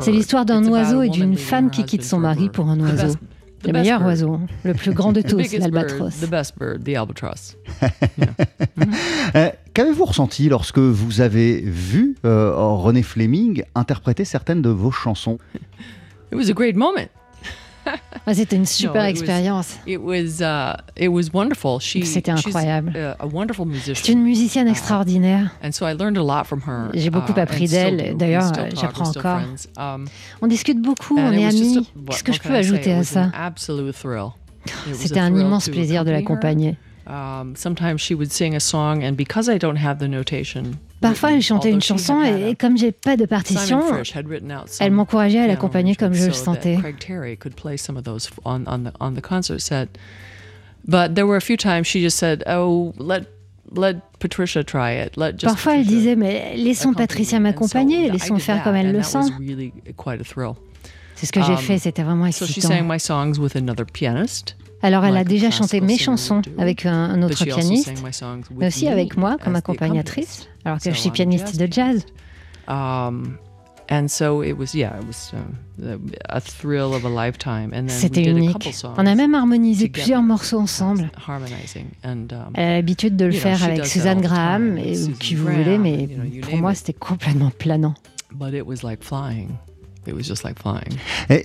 C'est 0.00 0.10
l'histoire 0.12 0.44
d'un 0.44 0.66
oiseau 0.66 1.02
et 1.02 1.08
d'une 1.08 1.36
femme 1.36 1.70
qui 1.70 1.84
quitte 1.84 2.04
son 2.04 2.18
mari 2.18 2.48
pour 2.48 2.68
un 2.68 2.80
oiseau. 2.80 3.16
Le 3.64 3.72
best 3.72 3.82
meilleur 3.84 3.98
bird. 4.00 4.08
oiseau, 4.10 4.40
le 4.64 4.74
plus 4.74 4.92
grand 4.92 5.12
de 5.12 5.20
The 5.22 5.28
tous, 5.28 5.52
l'albatros. 5.58 6.20
The 6.20 6.28
best 6.30 6.58
bird, 6.58 6.84
the 6.84 6.96
albatross. 6.96 7.56
Euh, 9.34 9.50
Qu'avez-vous 9.74 10.04
ressenti 10.04 10.48
lorsque 10.48 10.78
vous 10.78 11.20
avez 11.20 11.60
vu 11.60 12.14
euh, 12.24 12.54
René 12.54 13.02
Fleming 13.02 13.64
interpréter 13.74 14.24
certaines 14.24 14.62
de 14.62 14.68
vos 14.70 14.90
chansons? 14.90 15.38
It 16.32 16.36
was 16.36 16.48
a 16.48 16.52
great 16.54 16.76
moment. 16.76 17.08
Ah, 18.26 18.34
C'était 18.34 18.56
une 18.56 18.66
super 18.66 19.02
No, 19.02 19.08
expérience. 19.08 19.78
Uh, 19.86 19.98
C'était 22.04 22.30
incroyable. 22.30 22.92
Musician. 23.66 23.94
C'est 24.04 24.12
une 24.12 24.22
musicienne 24.22 24.68
extraordinaire. 24.68 25.50
So 25.70 25.86
from 26.44 26.60
her. 26.66 26.90
J'ai 26.94 27.10
beaucoup 27.10 27.32
uh, 27.36 27.40
appris 27.40 27.68
d'elle. 27.68 28.16
D'ailleurs, 28.16 28.52
euh, 28.58 28.70
j'apprends 28.74 29.08
encore. 29.08 29.40
Um, 29.78 30.06
On 30.42 30.46
discute 30.46 30.80
beaucoup, 30.80 31.16
on 31.18 31.32
est 31.32 31.44
amis. 31.44 31.88
Qu'est-ce 32.10 32.24
que 32.24 32.32
je 32.32 32.40
peux 32.40 32.54
ajouter 32.54 32.92
à 32.92 33.04
ça? 33.04 33.30
C'était 34.92 35.20
un 35.20 35.34
immense 35.34 35.68
plaisir 35.68 36.04
de 36.04 36.10
l'accompagner. 36.10 36.76
Sometimes 37.54 37.98
she 38.00 38.14
would 38.14 38.32
sing 38.32 38.54
a 38.54 38.60
song, 38.60 39.04
and 39.04 39.12
because 39.16 39.48
I 39.48 39.58
don't 39.58 39.76
have 39.78 39.98
the 39.98 40.08
notation, 40.08 40.72
Parfois, 41.00 41.32
elle 41.32 41.42
chantait 41.42 41.70
une 41.70 41.82
chanson 41.82 42.22
et, 42.22 42.56
comme 42.56 42.76
j'ai 42.78 42.90
pas 42.90 43.16
de 43.16 43.26
partition, 43.26 43.80
elle 44.80 44.92
m'encourageait 44.92 45.40
à 45.40 45.46
l'accompagner 45.46 45.94
comme 45.94 46.14
je 46.14 46.26
le 46.26 46.32
sentais. 46.32 46.76
"Oh, 52.48 52.92
let 52.98 53.22
let 53.74 53.96
Patricia 54.18 54.64
try 54.64 54.94
it. 55.04 55.16
Let 55.16 55.32
just." 55.32 55.44
Parfois, 55.46 55.76
elle 55.76 55.86
disait, 55.86 56.16
mais 56.16 56.56
laissons 56.56 56.94
Patricia 56.94 57.38
me." 57.38 57.48
And 57.48 57.52
so 57.52 57.52
m'accompagner, 57.52 58.10
laissons 58.10 58.38
faire 58.38 58.62
comme 58.64 58.74
elle 58.76 58.92
le 58.92 59.02
sent. 59.02 59.18
C'est 61.14 61.26
ce 61.26 61.32
que 61.32 61.42
j'ai 61.42 61.52
Um, 61.52 61.58
fait, 61.58 61.78
c'était 61.78 62.02
vraiment 62.02 62.26
excitant. 62.26 62.68
Alors, 64.86 65.04
elle 65.04 65.16
a 65.16 65.24
déjà 65.24 65.50
chanté 65.50 65.80
mes 65.80 65.98
chansons 65.98 66.42
avec 66.58 66.86
un, 66.86 67.20
autre 67.22 67.44
pianiste, 67.44 67.92
mais 68.56 68.68
aussi 68.68 68.86
avec 68.88 69.16
moi 69.16 69.36
comme 69.42 69.56
accompagnatrice, 69.56 70.48
alors 70.64 70.78
que 70.78 70.92
je 70.92 70.96
suis 70.96 71.10
pianiste 71.10 71.58
de 71.58 71.66
jazz. 71.70 72.06
And 73.88 74.08
so 74.08 74.42
it 74.42 74.58
was, 74.58 74.74
yeah, 74.74 74.98
it 74.98 75.06
was 75.06 75.32
a 76.28 76.40
thrill 76.40 76.92
of 76.92 77.04
a 77.04 77.08
lifetime. 77.08 77.72
And 77.72 77.86
then 77.86 77.94
we 77.94 78.00
C'était 78.00 78.24
unique. 78.24 78.68
On 78.96 79.06
a 79.06 79.14
même 79.14 79.36
harmonisé 79.36 79.88
plusieurs 79.88 80.22
morceaux 80.22 80.58
ensemble. 80.58 81.08
um, 81.28 82.26
Elle 82.54 82.68
a 82.68 82.72
l'habitude 82.72 83.16
de 83.16 83.26
le 83.26 83.30
faire 83.30 83.62
avec 83.62 83.86
Suzanne 83.86 84.20
Graham 84.20 84.76
et 84.76 85.00
ou 85.04 85.12
qui 85.12 85.36
vous 85.36 85.46
voulez, 85.46 85.78
mais 85.78 86.08
pour 86.42 86.58
moi, 86.58 86.72
it. 86.72 86.78
c'était 86.78 86.94
complètement 86.94 87.52
planant. 87.56 87.94
Like 90.44 90.56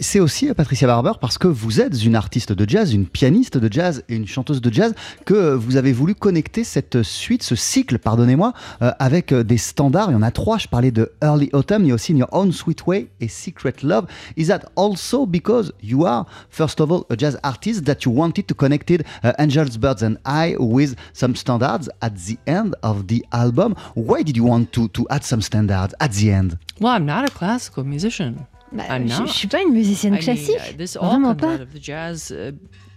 c'est 0.01 0.19
aussi 0.19 0.49
euh, 0.49 0.53
Patricia 0.53 0.87
Barber 0.87 1.13
parce 1.19 1.37
que 1.37 1.47
vous 1.47 1.81
êtes 1.81 2.03
une 2.03 2.15
artiste 2.15 2.51
de 2.51 2.69
jazz, 2.69 2.93
une 2.93 3.05
pianiste 3.07 3.57
de 3.57 3.71
jazz 3.71 4.03
et 4.09 4.15
une 4.15 4.27
chanteuse 4.27 4.61
de 4.61 4.71
jazz 4.71 4.93
que 5.25 5.33
euh, 5.33 5.55
vous 5.55 5.77
avez 5.77 5.91
voulu 5.91 6.15
connecter 6.15 6.63
cette 6.63 7.03
suite, 7.03 7.43
ce 7.43 7.55
cycle, 7.55 7.97
pardonnez-moi, 7.97 8.53
euh, 8.81 8.91
avec 8.99 9.33
des 9.33 9.57
standards. 9.57 10.11
Il 10.11 10.13
y 10.13 10.15
en 10.15 10.21
a 10.21 10.31
trois. 10.31 10.57
Je 10.57 10.67
parlais 10.67 10.91
de 10.91 11.11
Early 11.23 11.49
Autumn, 11.53 11.83
il 11.83 11.89
y 11.89 11.91
a 11.91 11.95
aussi 11.95 12.13
In 12.13 12.17
Your 12.17 12.29
Own 12.31 12.51
Sweet 12.51 12.85
Way 12.85 13.07
et 13.19 13.27
Secret 13.27 13.75
Love. 13.83 14.05
Is 14.37 14.47
that 14.47 14.61
also 14.75 15.25
because 15.25 15.73
you 15.81 16.05
are, 16.05 16.25
first 16.49 16.79
of 16.79 16.91
all, 16.91 17.05
a 17.09 17.15
jazz 17.17 17.37
artist 17.43 17.85
that 17.85 18.05
you 18.05 18.11
wanted 18.11 18.45
to 18.47 18.53
connect 18.53 18.91
it, 18.91 19.03
uh, 19.23 19.33
Angels, 19.39 19.77
Birds 19.77 20.03
and 20.03 20.17
I 20.25 20.55
with 20.59 20.95
some 21.13 21.35
standards 21.35 21.89
at 22.01 22.15
the 22.15 22.37
end 22.47 22.75
of 22.83 23.07
the 23.07 23.25
album? 23.31 23.75
Why 23.95 24.23
did 24.23 24.37
you 24.37 24.45
want 24.45 24.71
to, 24.73 24.87
to 24.89 25.07
add 25.09 25.23
some 25.23 25.41
standards 25.41 25.93
at 25.99 26.11
the 26.13 26.31
end? 26.31 26.57
Well, 26.81 26.91
I'm 26.97 27.05
not 27.05 27.23
a 27.25 27.29
classical 27.29 27.83
musician. 27.83 28.33
Bah, 28.71 28.83
I'm 28.89 29.07
je, 29.07 29.19
not. 29.19 29.27
je 29.27 29.33
suis 29.33 29.47
pas 29.47 29.61
une 29.61 29.73
musicienne 29.73 30.13
I 30.13 30.17
mean, 30.17 30.23
classique, 30.23 30.57
uh, 30.79 30.97
vraiment 31.05 31.35
pas. 31.35 31.57
jazz. 31.79 32.31
uh, 32.31 32.53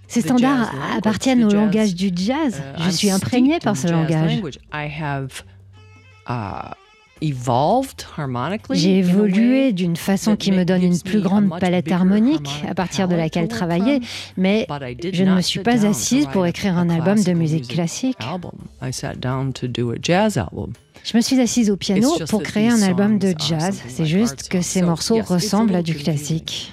Ces 0.09 0.21
standards 0.23 0.41
jazz 0.71 0.73
language, 0.73 0.97
appartiennent 0.99 1.41
the 1.41 1.45
au 1.47 1.51
jazz, 1.51 1.61
langage 1.61 1.95
du 1.95 2.11
jazz. 2.15 2.55
uh, 2.59 2.79
Je 2.81 2.85
I'm 2.85 2.91
suis 2.93 3.11
imprégnée 3.11 3.59
par 3.59 3.77
ce 3.77 3.89
jazz 3.89 3.93
langage. 3.93 4.35
language. 4.37 4.59
I 4.73 4.89
have 4.89 5.43
uh. 6.29 6.75
J'ai 8.73 8.99
évolué 8.99 9.73
d'une 9.73 9.97
façon 9.97 10.37
qui 10.37 10.53
me 10.53 10.65
donne 10.65 10.83
une 10.83 11.01
plus 11.01 11.21
grande 11.21 11.49
palette 11.59 11.91
harmonique 11.91 12.65
à 12.69 12.75
partir 12.75 13.09
de 13.09 13.15
laquelle 13.15 13.49
travailler, 13.49 14.01
mais 14.37 14.67
je 15.13 15.25
ne 15.25 15.35
me 15.37 15.41
suis 15.41 15.61
pas 15.61 15.87
assise 15.87 16.27
pour 16.27 16.45
écrire 16.47 16.77
un 16.77 16.91
album 16.91 17.23
de 17.23 17.33
musique 17.33 17.69
classique. 17.69 18.19
Je 21.05 21.17
me 21.19 21.23
suis 21.23 21.39
assise 21.39 21.71
au 21.71 21.77
piano 21.77 22.11
pour 22.31 22.43
that 22.43 22.49
créer 22.49 22.71
un 22.71 22.81
album 22.81 23.19
de 23.19 23.35
jazz. 23.39 23.83
C'est 23.89 24.07
juste 24.07 24.49
que 24.49 24.63
ces 24.63 24.81
morceaux 24.81 25.21
ressemblent 25.21 25.75
à 25.75 25.83
du 25.83 25.95
classique. 25.95 26.73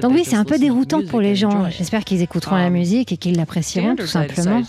Donc 0.00 0.12
oui, 0.12 0.22
c'est 0.24 0.36
un 0.36 0.44
peu 0.44 0.58
déroutant 0.58 1.02
pour 1.02 1.20
les 1.20 1.34
gens. 1.34 1.68
J'espère 1.70 2.04
qu'ils 2.04 2.22
écouteront 2.22 2.56
la 2.56 2.62
Um, 2.68 2.74
musique 2.74 3.12
et 3.12 3.16
qu'ils 3.16 3.36
l'apprécieront 3.36 3.96
tout 3.96 4.06
simplement. 4.06 4.62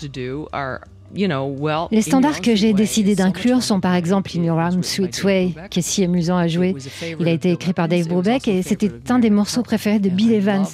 Les 1.90 2.02
standards 2.02 2.40
que 2.40 2.56
j'ai 2.56 2.72
décidé 2.72 3.14
d'inclure 3.14 3.62
sont 3.62 3.78
par 3.78 3.94
exemple 3.94 4.32
In 4.36 4.42
Your 4.42 4.58
by 4.58 4.82
Sweet 4.82 5.22
Way, 5.22 5.54
qui 5.70 5.78
est 5.78 5.82
si 5.82 6.02
amusant 6.02 6.36
à 6.36 6.48
jouer. 6.48 6.74
Il 7.20 7.28
a 7.28 7.30
été 7.30 7.52
écrit 7.52 7.72
par. 7.72 7.88
Dave 7.88 8.08
Brubeck 8.08 8.48
et 8.48 8.62
c'était 8.62 8.90
un 9.10 9.20
des 9.20 9.30
morceaux 9.30 9.62
préférés 9.62 10.00
de 10.00 10.08
Bill 10.08 10.32
Evans 10.32 10.66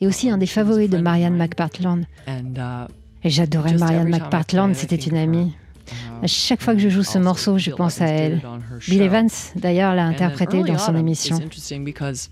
et 0.00 0.06
aussi 0.06 0.28
un 0.28 0.36
des 0.36 0.46
favoris 0.46 0.90
de 0.90 0.98
Marianne. 0.98 1.36
McPartland. 1.36 2.04
And, 2.28 2.56
uh, 2.56 2.92
Et 3.24 3.30
j'adorais 3.30 3.74
Marianne 3.74 4.10
McPartland, 4.10 4.74
c'était 4.74 4.96
une 4.96 5.16
amie. 5.16 5.52
Uh, 5.90 6.24
À 6.24 6.26
chaque 6.26 6.62
fois 6.62 6.74
que 6.74 6.80
je 6.80 6.88
joue 6.88 7.02
ce 7.02 7.18
morceau, 7.18 7.58
je 7.58 7.70
pense 7.70 8.00
à 8.00 8.06
elle. 8.06 8.40
Bill. 8.88 9.02
Evans, 9.02 9.28
d'ailleurs, 9.54 9.94
l'a 9.94 10.04
interprété 10.04 10.58
Early 10.58 10.72
dans 10.72 10.78
son 10.78 10.96
émission. 10.96 11.36
is 11.38 11.42
interesting 11.42 11.84
because 11.84 12.30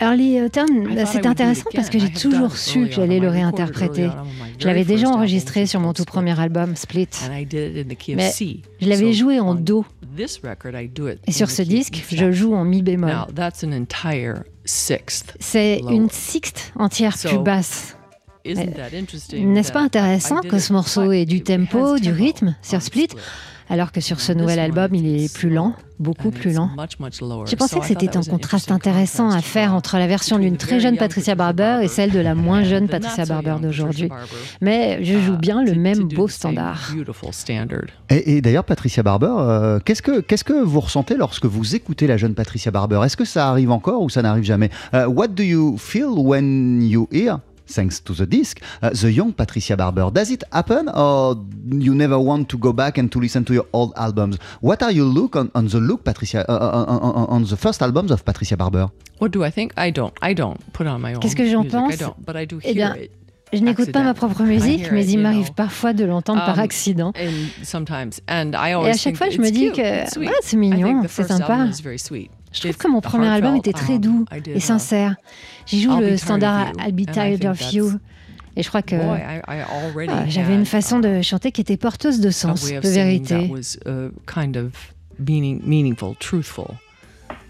Early 0.00 0.42
Autumn, 0.42 0.94
thought 0.94 0.98
I 0.98 1.06
c'est 1.06 1.26
intéressant 1.26 1.70
parce 1.74 1.88
que 1.88 1.98
j'ai 1.98 2.10
toujours 2.12 2.56
su 2.56 2.86
que 2.86 2.92
j'allais 2.92 3.18
le 3.18 3.28
réinterpréter. 3.28 4.10
Je 4.58 4.66
l'avais 4.66 4.84
déjà 4.84 5.08
enregistré 5.08 5.66
sur 5.66 5.80
mon 5.80 5.92
tout 5.94 6.02
Split. 6.02 6.12
premier 6.12 6.38
album, 6.38 6.76
Split. 6.76 7.08
And 7.26 7.34
I 7.34 7.46
did 7.46 7.76
it 7.76 7.86
in 7.86 7.94
the 7.94 7.96
key 7.96 8.12
of 8.12 8.18
Mais 8.18 8.32
je 8.80 8.88
l'avais 8.88 9.12
joué 9.12 9.40
en 9.40 9.54
Do. 9.54 9.86
Et 11.26 11.32
sur 11.32 11.50
ce 11.50 11.62
disque, 11.62 12.04
E 12.12 12.16
je 12.16 12.32
joue 12.32 12.54
en 12.54 12.64
Mi 12.64 12.82
bémol. 12.82 13.10
Now, 13.10 13.26
that's 13.34 13.64
an 13.64 13.72
entire 13.72 14.44
sixth. 14.64 15.34
C'est 15.40 15.80
une 15.88 16.10
sixte 16.10 16.72
entière 16.76 17.16
plus 17.16 17.38
basse. 17.38 17.96
Isn't 18.46 18.74
that 18.74 18.96
interesting 18.96 19.52
N'est-ce 19.52 19.72
pas 19.72 19.82
intéressant 19.82 20.40
que 20.40 20.58
ce 20.58 20.72
morceau 20.72 21.12
ait 21.12 21.24
du 21.24 21.42
tempo, 21.42 21.98
du 21.98 22.12
rythme 22.12 22.54
sur 22.62 22.82
Split, 22.82 23.08
alors 23.68 23.90
que 23.90 24.00
sur 24.00 24.20
ce 24.20 24.32
nouvel 24.32 24.60
album, 24.60 24.94
il 24.94 25.24
est 25.24 25.34
plus 25.34 25.50
lent, 25.50 25.74
beaucoup 25.98 26.30
plus 26.30 26.52
lent. 26.52 26.70
J'ai 27.46 27.56
pensé 27.56 27.80
que 27.80 27.86
c'était 27.86 28.16
un 28.16 28.22
contraste 28.22 28.70
intéressant 28.70 29.30
à 29.30 29.40
faire 29.40 29.74
entre 29.74 29.98
la 29.98 30.06
version 30.06 30.38
d'une 30.38 30.56
très 30.56 30.78
jeune 30.78 30.96
Patricia 30.96 31.34
Barber 31.34 31.80
et 31.82 31.88
celle 31.88 32.12
de 32.12 32.20
la 32.20 32.36
moins 32.36 32.62
jeune 32.62 32.88
Patricia 32.88 33.24
Barber 33.24 33.56
d'aujourd'hui. 33.60 34.08
Mais 34.60 35.02
je 35.04 35.18
joue 35.18 35.36
bien 35.36 35.64
le 35.64 35.74
même 35.74 36.04
beau 36.04 36.28
standard. 36.28 36.92
Et, 38.10 38.36
et 38.36 38.40
d'ailleurs, 38.40 38.64
Patricia 38.64 39.02
Barber, 39.02 39.34
euh, 39.36 39.80
qu'est-ce 39.84 40.02
que 40.02 40.20
qu'est-ce 40.20 40.44
que 40.44 40.62
vous 40.62 40.80
ressentez 40.80 41.16
lorsque 41.16 41.46
vous 41.46 41.74
écoutez 41.74 42.06
la 42.06 42.16
jeune 42.16 42.34
Patricia 42.34 42.70
Barber? 42.70 43.00
Est-ce 43.04 43.16
que 43.16 43.24
ça 43.24 43.48
arrive 43.48 43.72
encore 43.72 44.00
ou 44.02 44.08
ça 44.08 44.22
n'arrive 44.22 44.44
jamais? 44.44 44.70
Euh, 44.94 45.06
What 45.06 45.28
do 45.28 45.42
you 45.42 45.76
feel 45.76 46.10
when 46.16 46.82
you 46.82 47.08
hear 47.10 47.38
Thanks 47.68 48.00
to 48.00 48.14
the 48.14 48.26
disc, 48.26 48.60
uh, 48.80 48.90
the 48.90 49.10
young 49.10 49.32
Patricia 49.32 49.76
Barber. 49.76 50.08
Does 50.12 50.30
it 50.30 50.44
happen, 50.52 50.88
or 50.88 51.36
you 51.70 51.94
never 51.94 52.18
want 52.18 52.48
to 52.50 52.58
go 52.58 52.72
back 52.72 52.96
and 52.96 53.10
to 53.10 53.18
listen 53.20 53.44
to 53.44 53.52
your 53.54 53.66
old 53.72 53.92
albums? 53.96 54.38
What 54.60 54.82
are 54.84 54.92
your 54.92 55.06
look 55.06 55.34
on, 55.36 55.50
on 55.54 55.66
the 55.66 55.80
look, 55.80 56.04
Patricia, 56.04 56.44
uh, 56.48 56.86
on, 56.86 57.00
on- 57.02 57.26
on 57.28 57.44
the 57.44 57.56
first 57.56 57.82
albums 57.82 58.10
of 58.12 58.24
Patricia 58.24 58.56
Barber? 58.56 58.88
What 59.18 59.32
do 59.32 59.42
I 59.44 59.50
think? 59.50 59.72
I 59.76 59.90
don't. 59.90 60.12
I 60.22 60.32
don't 60.34 60.58
put 60.72 60.86
on 60.86 61.00
my 61.00 61.14
own. 61.14 61.20
Qu'est-ce 61.20 61.34
que 61.34 61.46
j'en 61.46 61.64
music. 61.64 61.74
I 61.74 61.80
pense? 61.88 61.98
don't, 61.98 62.24
but 62.24 62.36
I 62.36 62.46
do 62.46 62.60
Eh 62.62 62.68
hear 62.72 62.74
bien, 62.74 62.94
it. 63.02 63.10
Je 63.52 63.60
n'écoute 63.60 63.92
pas 63.92 64.02
ma 64.02 64.12
propre 64.14 64.42
musique, 64.42 64.82
hear 64.82 64.92
mais 64.92 65.04
it, 65.06 65.12
il 65.14 65.18
m'arrive 65.20 65.52
parfois 65.54 65.92
de 65.92 66.04
l'entendre 66.04 66.44
par 66.44 66.58
Um, 66.58 66.62
accident. 66.64 67.12
And 67.16 67.64
sometimes, 67.64 68.20
and 68.28 68.52
I 68.54 68.70
Et 68.70 68.74
always 68.74 68.90
à 68.90 68.92
chaque 68.96 69.02
think 69.14 69.16
fois, 69.16 69.30
je 69.30 69.38
me 69.38 69.46
it's 69.48 69.52
dis 69.52 69.70
que 69.72 70.18
ouais, 70.20 70.30
c'est 70.42 70.56
mignon, 70.56 71.02
c'est 71.08 71.26
sympa. 71.26 71.66
Je 72.56 72.62
trouve 72.62 72.76
que 72.76 72.88
mon 72.88 73.00
premier 73.00 73.28
album 73.28 73.56
était 73.56 73.72
très 73.72 73.94
Um, 73.94 74.00
doux 74.00 74.24
et 74.46 74.60
sincère. 74.60 75.16
J'y 75.66 75.82
joue 75.82 75.98
le 75.98 76.16
standard 76.16 76.72
I'll 76.78 76.92
Be 76.92 77.10
Tired 77.10 77.44
of 77.44 77.72
You. 77.72 77.92
Et 78.58 78.62
je 78.62 78.68
crois 78.68 78.82
que 78.82 78.96
ah, 78.96 80.24
j'avais 80.28 80.54
une 80.54 80.64
façon 80.64 80.98
de 80.98 81.20
chanter 81.20 81.52
qui 81.52 81.60
était 81.60 81.76
porteuse 81.76 82.20
de 82.20 82.30
sens, 82.30 82.64
de 82.64 82.88
vérité. 82.88 83.50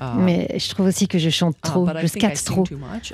Uh. 0.00 0.04
Uh, 0.04 0.18
Mais 0.18 0.48
je 0.59 0.68
trouve 0.70 0.87
aussi 0.87 1.09
que 1.09 1.18
je 1.18 1.30
chante 1.30 1.56
uh, 1.56 1.61
trop, 1.62 1.88
I 1.88 1.92
je 2.02 2.06
sing 2.06 2.20
trop. 2.44 2.64
much, 2.72 3.12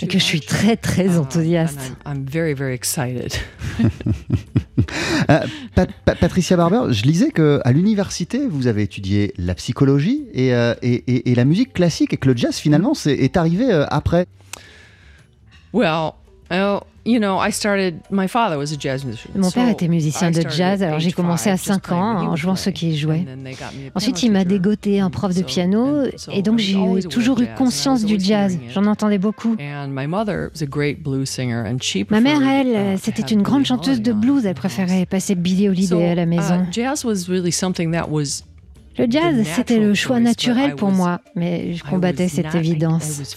Et 0.00 0.06
que 0.06 0.18
je 0.18 0.24
suis 0.24 0.40
très 0.40 0.76
très 0.76 1.06
Uh, 1.08 1.18
enthousiaste. 1.20 1.78
and 2.06 2.10
I'm, 2.10 2.18
I'm 2.18 2.24
very, 2.26 2.54
very 2.54 2.74
excited. 2.74 3.32
Pa- 5.26 5.86
Pa- 6.04 6.14
Patricia 6.14 6.56
Barber, 6.56 6.92
je 6.92 7.02
lisais 7.04 7.30
que 7.30 7.60
à 7.64 7.72
l'université, 7.72 8.46
vous 8.46 8.66
avez 8.66 8.82
étudié 8.82 9.32
la 9.38 9.54
psychologie 9.54 10.24
et, 10.32 10.54
euh, 10.54 10.74
et- 10.82 11.04
et- 11.06 11.30
et 11.30 11.34
la 11.34 11.44
musique 11.44 11.72
classique 11.72 12.12
et 12.12 12.16
que 12.16 12.28
le 12.28 12.36
jazz 12.36 12.56
finalement 12.56 12.92
est 13.06 13.36
arrivé 13.36 13.70
euh, 13.70 13.84
après. 13.90 14.26
Well, 15.72 16.12
oh, 16.50 16.80
you 17.04 17.18
know, 17.18 17.38
I 17.38 17.50
started. 17.50 18.00
My 18.10 18.26
father 18.26 18.58
was 18.58 18.72
a 18.72 18.76
jazz 18.78 19.04
musician. 19.04 19.32
Mon 19.34 19.50
père 19.50 19.68
était 19.68 19.88
musicien 19.88 20.30
de 20.30 20.42
jazz, 20.48 20.82
alors 20.82 21.00
j'ai 21.00 21.12
commencé 21.12 21.50
à 21.50 21.56
five, 21.56 21.64
just 21.64 21.74
5 21.74 21.82
playing 21.82 22.02
ans 22.02 22.30
en 22.30 22.36
jouant 22.36 22.56
ce 22.56 22.70
qu'il 22.70 22.96
jouait. 22.96 23.24
Ensuite, 23.94 24.22
il 24.22 24.32
m'a 24.32 24.44
dégoté 24.44 25.00
un 25.00 25.10
prof 25.10 25.34
de 25.34 25.42
piano 25.42 26.04
et 26.30 26.42
donc 26.42 26.58
j'ai 26.58 27.02
toujours 27.10 27.40
eu 27.40 27.46
conscience 27.56 28.04
du 28.04 28.18
jazz. 28.18 28.58
J'en 28.72 28.86
entendais 28.86 29.18
beaucoup. 29.18 29.56
And 29.60 29.88
my 29.88 30.06
mother 30.06 30.50
was 30.54 30.62
a 30.62 30.66
great 30.66 31.02
blues 31.02 31.28
singer, 31.28 31.64
and 31.66 31.78
she 31.80 32.04
Ma 32.10 32.20
mère, 32.20 32.42
elle, 32.42 32.98
c'était 32.98 33.22
une 33.22 33.42
grande 33.42 33.64
chanteuse 33.64 34.00
de 34.00 34.12
blues. 34.12 34.46
Elle 34.46 34.54
préférait 34.54 35.06
passer 35.06 35.34
Billie 35.34 35.68
Holiday 35.68 36.10
à 36.10 36.14
la 36.14 36.24
uh, 36.24 36.26
maison. 36.26 36.66
Le 38.98 39.06
jazz, 39.08 39.46
c'était 39.54 39.78
le 39.78 39.94
choix 39.94 40.20
naturel 40.20 40.74
pour 40.74 40.90
moi, 40.90 41.20
mais 41.34 41.74
je 41.74 41.82
combattais 41.82 42.28
cette 42.28 42.54
évidence. 42.54 43.36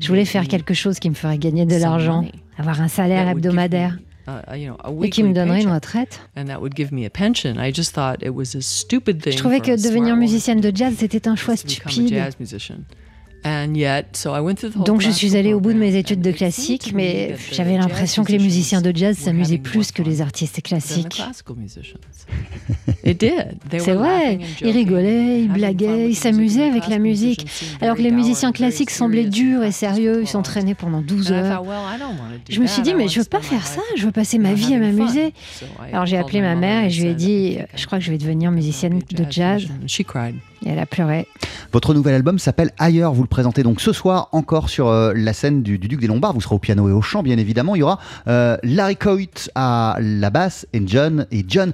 Je 0.00 0.08
voulais 0.08 0.24
faire 0.24 0.48
quelque 0.48 0.74
chose 0.74 0.98
qui 0.98 1.08
me 1.10 1.14
ferait 1.14 1.38
gagner 1.38 1.66
de 1.66 1.76
l'argent, 1.76 2.24
avoir 2.58 2.80
un 2.80 2.88
salaire 2.88 3.28
hebdomadaire 3.28 3.98
et 5.02 5.10
qui 5.10 5.22
me 5.22 5.32
donnerait 5.32 5.62
une 5.62 5.70
retraite. 5.70 6.20
Je 6.36 6.42
trouvais 9.36 9.60
que 9.60 9.80
devenir 9.82 10.16
musicienne 10.16 10.60
de 10.60 10.72
jazz, 10.74 10.94
c'était 10.98 11.28
un 11.28 11.36
choix 11.36 11.56
stupide. 11.56 12.12
Donc 14.84 15.00
je 15.00 15.10
suis 15.10 15.36
allée 15.36 15.52
au 15.54 15.60
bout 15.60 15.72
de 15.72 15.78
mes 15.78 15.96
études 15.96 16.20
de 16.20 16.32
classique, 16.32 16.92
mais 16.94 17.36
j'avais 17.52 17.76
l'impression 17.76 18.24
que 18.24 18.32
les 18.32 18.38
musiciens 18.38 18.80
de 18.82 18.92
jazz 18.94 19.16
s'amusaient 19.16 19.58
plus 19.58 19.92
que 19.92 20.02
les 20.02 20.20
artistes 20.20 20.62
classiques. 20.62 21.22
C'est 23.78 23.94
vrai, 23.94 24.38
ils 24.62 24.70
rigolaient, 24.70 25.40
ils 25.42 25.48
blaguaient, 25.52 26.08
ils 26.10 26.16
s'amusaient 26.16 26.64
avec 26.68 26.88
la 26.88 26.98
musique, 26.98 27.46
alors 27.80 27.96
que 27.96 28.02
les 28.02 28.10
musiciens 28.10 28.52
classiques 28.52 28.90
semblaient 28.90 29.24
durs 29.24 29.62
et 29.62 29.72
sérieux, 29.72 30.20
ils 30.22 30.26
s'entraînaient 30.28 30.74
pendant 30.74 31.00
12 31.02 31.32
heures. 31.32 31.62
Je 32.48 32.60
me 32.60 32.66
suis 32.66 32.82
dit, 32.82 32.94
mais 32.94 33.08
je 33.08 33.20
veux 33.20 33.24
pas 33.26 33.40
faire 33.40 33.66
ça, 33.66 33.80
je 33.96 34.04
veux 34.06 34.12
passer 34.12 34.38
ma 34.38 34.54
vie 34.54 34.74
à 34.74 34.78
m'amuser. 34.78 35.32
Alors 35.92 36.06
j'ai 36.06 36.16
appelé 36.18 36.40
ma 36.40 36.54
mère 36.56 36.84
et 36.84 36.90
je 36.90 37.02
lui 37.02 37.08
ai 37.10 37.14
dit, 37.14 37.58
je 37.76 37.86
crois 37.86 37.98
que 37.98 38.04
je 38.04 38.10
vais 38.10 38.18
devenir 38.18 38.50
musicienne 38.50 39.00
de 39.10 39.24
jazz. 39.30 39.66
Et 40.64 40.70
elle 40.70 40.78
a 40.78 40.86
pleuré. 40.86 41.26
Votre 41.72 41.94
nouvel 41.94 42.14
album 42.14 42.38
s'appelle 42.38 42.70
Ailleurs. 42.78 43.12
Vous 43.12 43.22
le 43.22 43.28
présentez 43.28 43.62
donc 43.62 43.80
ce 43.80 43.92
soir 43.92 44.28
encore 44.32 44.68
sur 44.68 44.88
euh, 44.88 45.12
la 45.14 45.32
scène 45.32 45.62
du, 45.62 45.78
Duc 45.78 46.00
des 46.00 46.06
Lombards. 46.06 46.32
Vous 46.32 46.40
serez 46.40 46.54
au 46.54 46.58
piano 46.58 46.88
et 46.88 46.92
au 46.92 47.02
chant, 47.02 47.22
bien 47.22 47.38
évidemment. 47.38 47.74
Il 47.74 47.80
y 47.80 47.82
aura 47.82 47.98
euh, 48.28 48.56
Larry 48.62 48.96
Coit 48.96 49.50
à 49.54 49.96
la 50.00 50.30
basse 50.30 50.66
et 50.72 50.82
John 50.86 51.26
et 51.30 51.44
John 51.46 51.72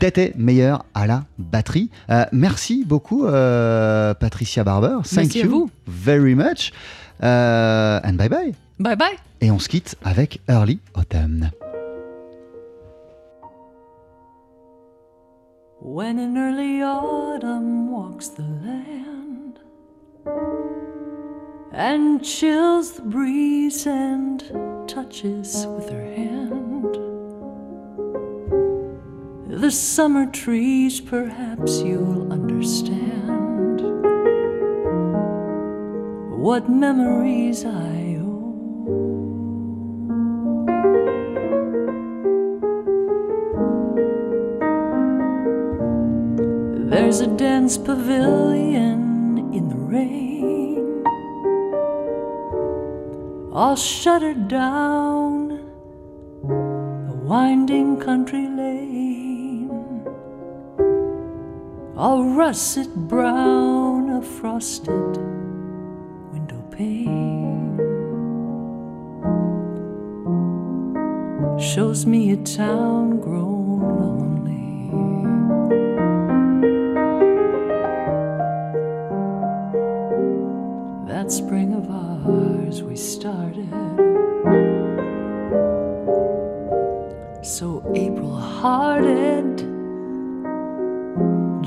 Dete 0.00 0.36
Meyer 0.36 0.76
à 0.94 1.06
la 1.06 1.24
batterie. 1.38 1.90
Euh, 2.10 2.24
merci 2.32 2.84
beaucoup, 2.86 3.24
Patricia 3.24 4.64
Barber. 4.64 4.96
Thank 5.04 5.34
you 5.34 5.70
very 5.86 6.34
much. 6.34 6.72
and 7.20 8.14
bye 8.14 8.28
bye. 8.28 8.54
Bye 8.78 8.96
bye. 8.96 9.16
Et 9.40 9.50
on 9.50 9.58
se 9.58 9.68
quitte 9.68 9.96
avec 10.04 10.40
Early 10.48 10.80
Autumn. 10.94 11.50
When 15.86 16.18
in 16.18 16.38
early 16.38 16.80
autumn 16.80 17.92
walks 17.92 18.28
the 18.28 18.40
land 18.42 19.58
and 21.72 22.24
chills 22.24 22.92
the 22.94 23.02
breeze 23.02 23.86
and 23.86 24.40
touches 24.88 25.66
with 25.66 25.90
her 25.90 26.02
hand. 26.02 26.94
The 29.60 29.70
summer 29.70 30.24
trees, 30.24 31.02
perhaps 31.02 31.82
you'll 31.82 32.32
understand. 32.32 33.82
What 36.30 36.70
memories 36.70 37.66
I 37.66 38.03
There's 47.04 47.20
a 47.20 47.26
dense 47.26 47.76
pavilion 47.76 49.52
in 49.52 49.68
the 49.68 49.76
rain, 49.76 51.04
all 53.52 53.76
shuttered 53.76 54.48
down, 54.48 55.50
a 56.48 57.12
winding 57.12 58.00
country 58.00 58.48
lane, 58.48 59.68
all 61.94 62.24
russet 62.24 62.88
brown, 62.94 64.08
a 64.08 64.22
frosted 64.22 65.18
window 66.32 66.62
pane. 66.70 67.76
Shows 71.60 72.06
me 72.06 72.32
a 72.32 72.38
town 72.38 73.20
grown 73.20 73.80
lonely. 74.00 74.33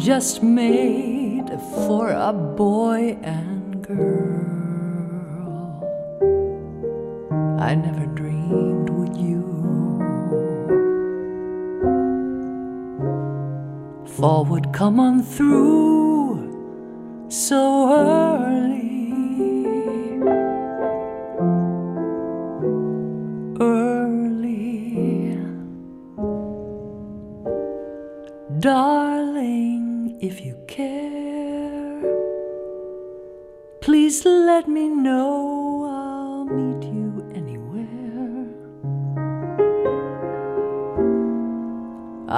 Just 0.07 0.41
made 0.41 1.49
for 1.85 2.11
a 2.11 2.31
boy 2.31 3.19
and 3.23 3.85
girl. 3.85 5.03
I 7.59 7.75
never 7.75 8.05
dreamed 8.15 8.89
with 8.89 9.17
you. 9.17 9.43
Fall 14.15 14.45
would 14.45 14.71
come 14.71 14.97
on 15.01 15.23
through 15.23 16.55
so 17.27 17.91
early. 17.91 18.66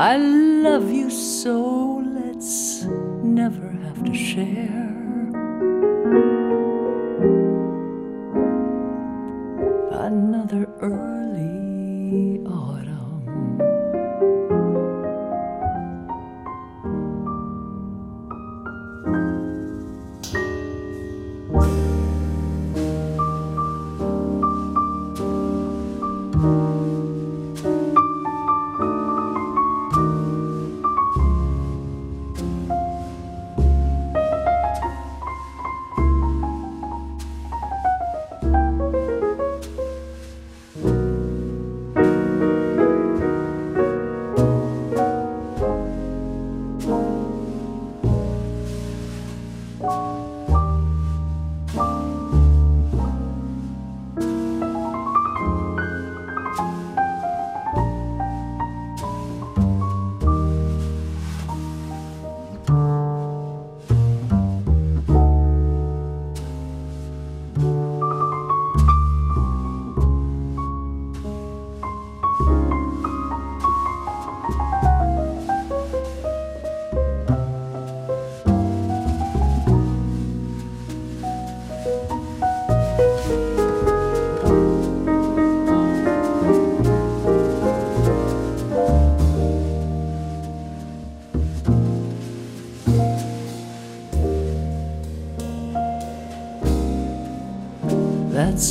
I 0.02 0.16
love 0.16 0.90
you 0.90 1.10
so, 1.10 2.02
let's 2.16 2.84
never 2.86 3.70
have 3.84 4.02
to 4.06 4.16
share. 4.16 4.99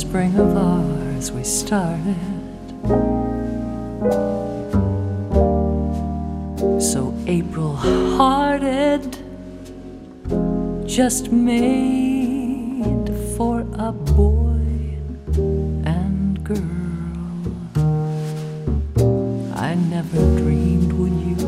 Spring 0.09 0.35
of 0.39 0.57
ours 0.57 1.31
we 1.31 1.43
started. 1.43 2.15
So 6.81 7.13
April 7.27 7.75
hearted, 7.75 9.05
just 10.87 11.31
made 11.31 13.07
for 13.37 13.59
a 13.77 13.91
boy 13.91 14.97
and 15.85 16.43
girl. 16.43 16.57
I 19.53 19.75
never 19.75 20.17
dreamed 20.41 20.91
when 20.93 21.13
you 21.29 21.38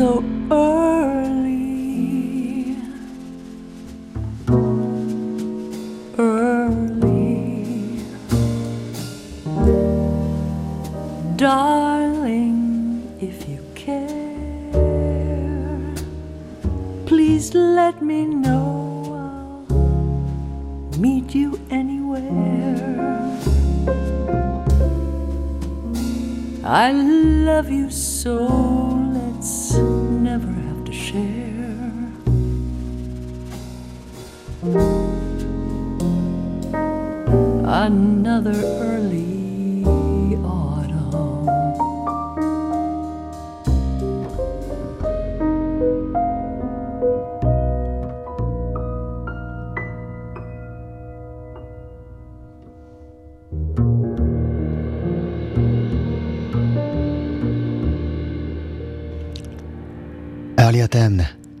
so 0.00 0.24
early. 0.50 0.89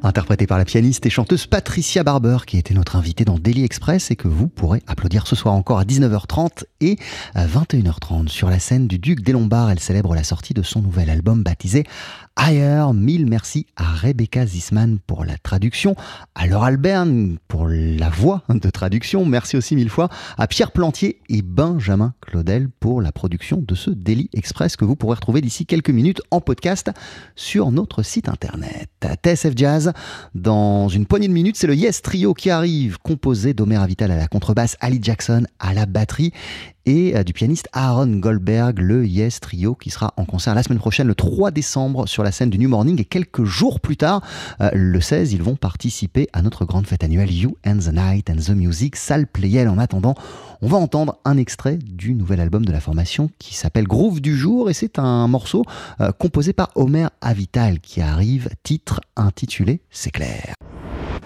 Interprété 0.02 0.46
par 0.46 0.58
la 0.58 0.64
pianiste 0.64 1.04
et 1.06 1.10
chanteuse 1.10 1.46
Patricia 1.46 2.02
Barber, 2.02 2.38
qui 2.46 2.58
était 2.58 2.74
notre 2.74 2.96
invitée 2.96 3.24
dans 3.24 3.38
Daily 3.38 3.64
Express 3.64 4.10
et 4.10 4.16
que 4.16 4.28
vous 4.28 4.48
pourrez 4.48 4.82
applaudir 4.86 5.26
ce 5.26 5.36
soir 5.36 5.54
encore 5.54 5.78
à 5.78 5.84
19h30 5.84 6.64
et 6.80 6.98
à 7.34 7.46
21h30 7.46 8.28
sur 8.28 8.50
la 8.50 8.58
scène 8.58 8.86
du 8.86 8.98
Duc 8.98 9.22
des 9.22 9.32
Lombards. 9.32 9.70
Elle 9.70 9.80
célèbre 9.80 10.14
la 10.14 10.24
sortie 10.24 10.54
de 10.54 10.62
son 10.62 10.82
nouvel 10.82 11.10
album 11.10 11.42
baptisé 11.42 11.84
Higher. 12.38 12.86
Mille 12.94 13.26
merci 13.26 13.66
à 13.76 13.84
Rebecca 13.84 14.46
Zisman 14.46 14.98
pour 15.06 15.24
la 15.24 15.36
traduction, 15.38 15.94
à 16.34 16.46
Laura 16.46 16.68
Alberne 16.68 17.38
pour 17.48 17.68
la 17.68 18.08
voix 18.08 18.42
de 18.48 18.70
traduction. 18.70 19.24
Merci 19.24 19.56
aussi 19.56 19.76
mille 19.76 19.90
fois 19.90 20.08
à 20.38 20.46
Pierre 20.46 20.72
Plantier 20.72 21.20
et 21.28 21.42
Benjamin 21.42 22.14
Claudel 22.20 22.68
pour 22.80 23.02
la 23.02 23.12
production 23.12 23.62
de 23.66 23.74
ce 23.74 23.90
Daily 23.90 24.30
Express 24.32 24.76
que 24.76 24.84
vous 24.84 24.96
pourrez 24.96 25.16
retrouver 25.16 25.40
d'ici 25.40 25.66
quelques 25.66 25.90
minutes 25.90 26.22
en 26.30 26.40
podcast 26.40 26.90
sur 27.36 27.70
notre 27.70 28.02
site 28.02 28.28
internet. 28.28 28.88
TSF 29.22 29.52
Jazz, 29.56 29.92
dans 30.34 30.88
une 30.88 31.06
poignée 31.06 31.28
de 31.28 31.32
minutes, 31.32 31.56
c'est 31.56 31.66
le 31.66 31.74
Yes 31.74 32.02
Trio 32.02 32.34
qui 32.34 32.50
arrive, 32.50 32.98
composé 32.98 33.54
d'Omer 33.54 33.76
Avital 33.76 34.10
à 34.10 34.16
la 34.16 34.28
contrebasse, 34.28 34.76
Ali 34.80 34.98
Jackson 35.02 35.44
à 35.58 35.74
la 35.74 35.86
batterie 35.86 36.32
et 36.86 37.16
euh, 37.16 37.22
du 37.22 37.32
pianiste 37.32 37.68
Aaron 37.72 38.18
Goldberg, 38.18 38.78
le 38.78 39.06
Yes 39.06 39.40
Trio, 39.40 39.74
qui 39.74 39.90
sera 39.90 40.14
en 40.16 40.24
concert 40.24 40.54
la 40.54 40.62
semaine 40.62 40.78
prochaine, 40.78 41.06
le 41.06 41.14
3 41.14 41.50
décembre, 41.50 42.06
sur 42.06 42.22
la 42.22 42.32
scène 42.32 42.50
du 42.50 42.58
New 42.58 42.68
Morning. 42.68 43.00
Et 43.00 43.04
quelques 43.04 43.44
jours 43.44 43.80
plus 43.80 43.96
tard, 43.96 44.22
euh, 44.60 44.70
le 44.72 45.00
16, 45.00 45.32
ils 45.32 45.42
vont 45.42 45.56
participer 45.56 46.28
à 46.32 46.42
notre 46.42 46.64
grande 46.64 46.86
fête 46.86 47.04
annuelle 47.04 47.32
You 47.32 47.56
and 47.66 47.78
the 47.78 47.92
Night 47.92 48.30
and 48.30 48.36
the 48.36 48.50
Music, 48.50 48.96
salle 48.96 49.26
Playel. 49.26 49.68
En 49.68 49.78
attendant, 49.78 50.14
on 50.62 50.68
va 50.68 50.78
entendre 50.78 51.18
un 51.24 51.36
extrait 51.36 51.76
du 51.76 52.14
nouvel 52.14 52.40
album 52.40 52.64
de 52.64 52.72
la 52.72 52.80
formation 52.80 53.30
qui 53.38 53.54
s'appelle 53.54 53.86
Groove 53.86 54.20
du 54.20 54.36
jour. 54.36 54.70
Et 54.70 54.74
c'est 54.74 54.98
un 54.98 55.26
morceau 55.28 55.64
euh, 56.00 56.12
composé 56.12 56.52
par 56.52 56.70
Omer 56.74 57.10
Avital 57.20 57.80
qui 57.80 58.00
arrive, 58.00 58.48
titre 58.62 59.00
intitulé 59.16 59.80
C'est 59.90 60.10
clair. 60.10 60.54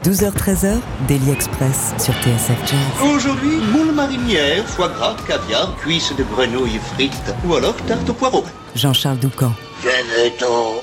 12h-13h, 0.02 0.80
Daily 1.08 1.30
Express 1.30 1.94
sur 1.98 2.12
TSF 2.14 2.58
Jazz. 2.66 3.08
Aujourd'hui, 3.14 3.56
moule 3.72 3.92
marinière, 3.94 4.64
foie 4.66 4.88
gras, 4.88 5.16
caviar, 5.26 5.74
cuisses 5.76 6.12
de 6.16 6.24
grenouille 6.24 6.78
frites 6.94 7.34
ou 7.46 7.54
alors 7.54 7.74
tarte 7.86 8.08
au 8.10 8.12
poireau. 8.12 8.44
Jean-Charles 8.74 9.18
Doucan. 9.18 9.52
Venez-t'en. 9.82 10.74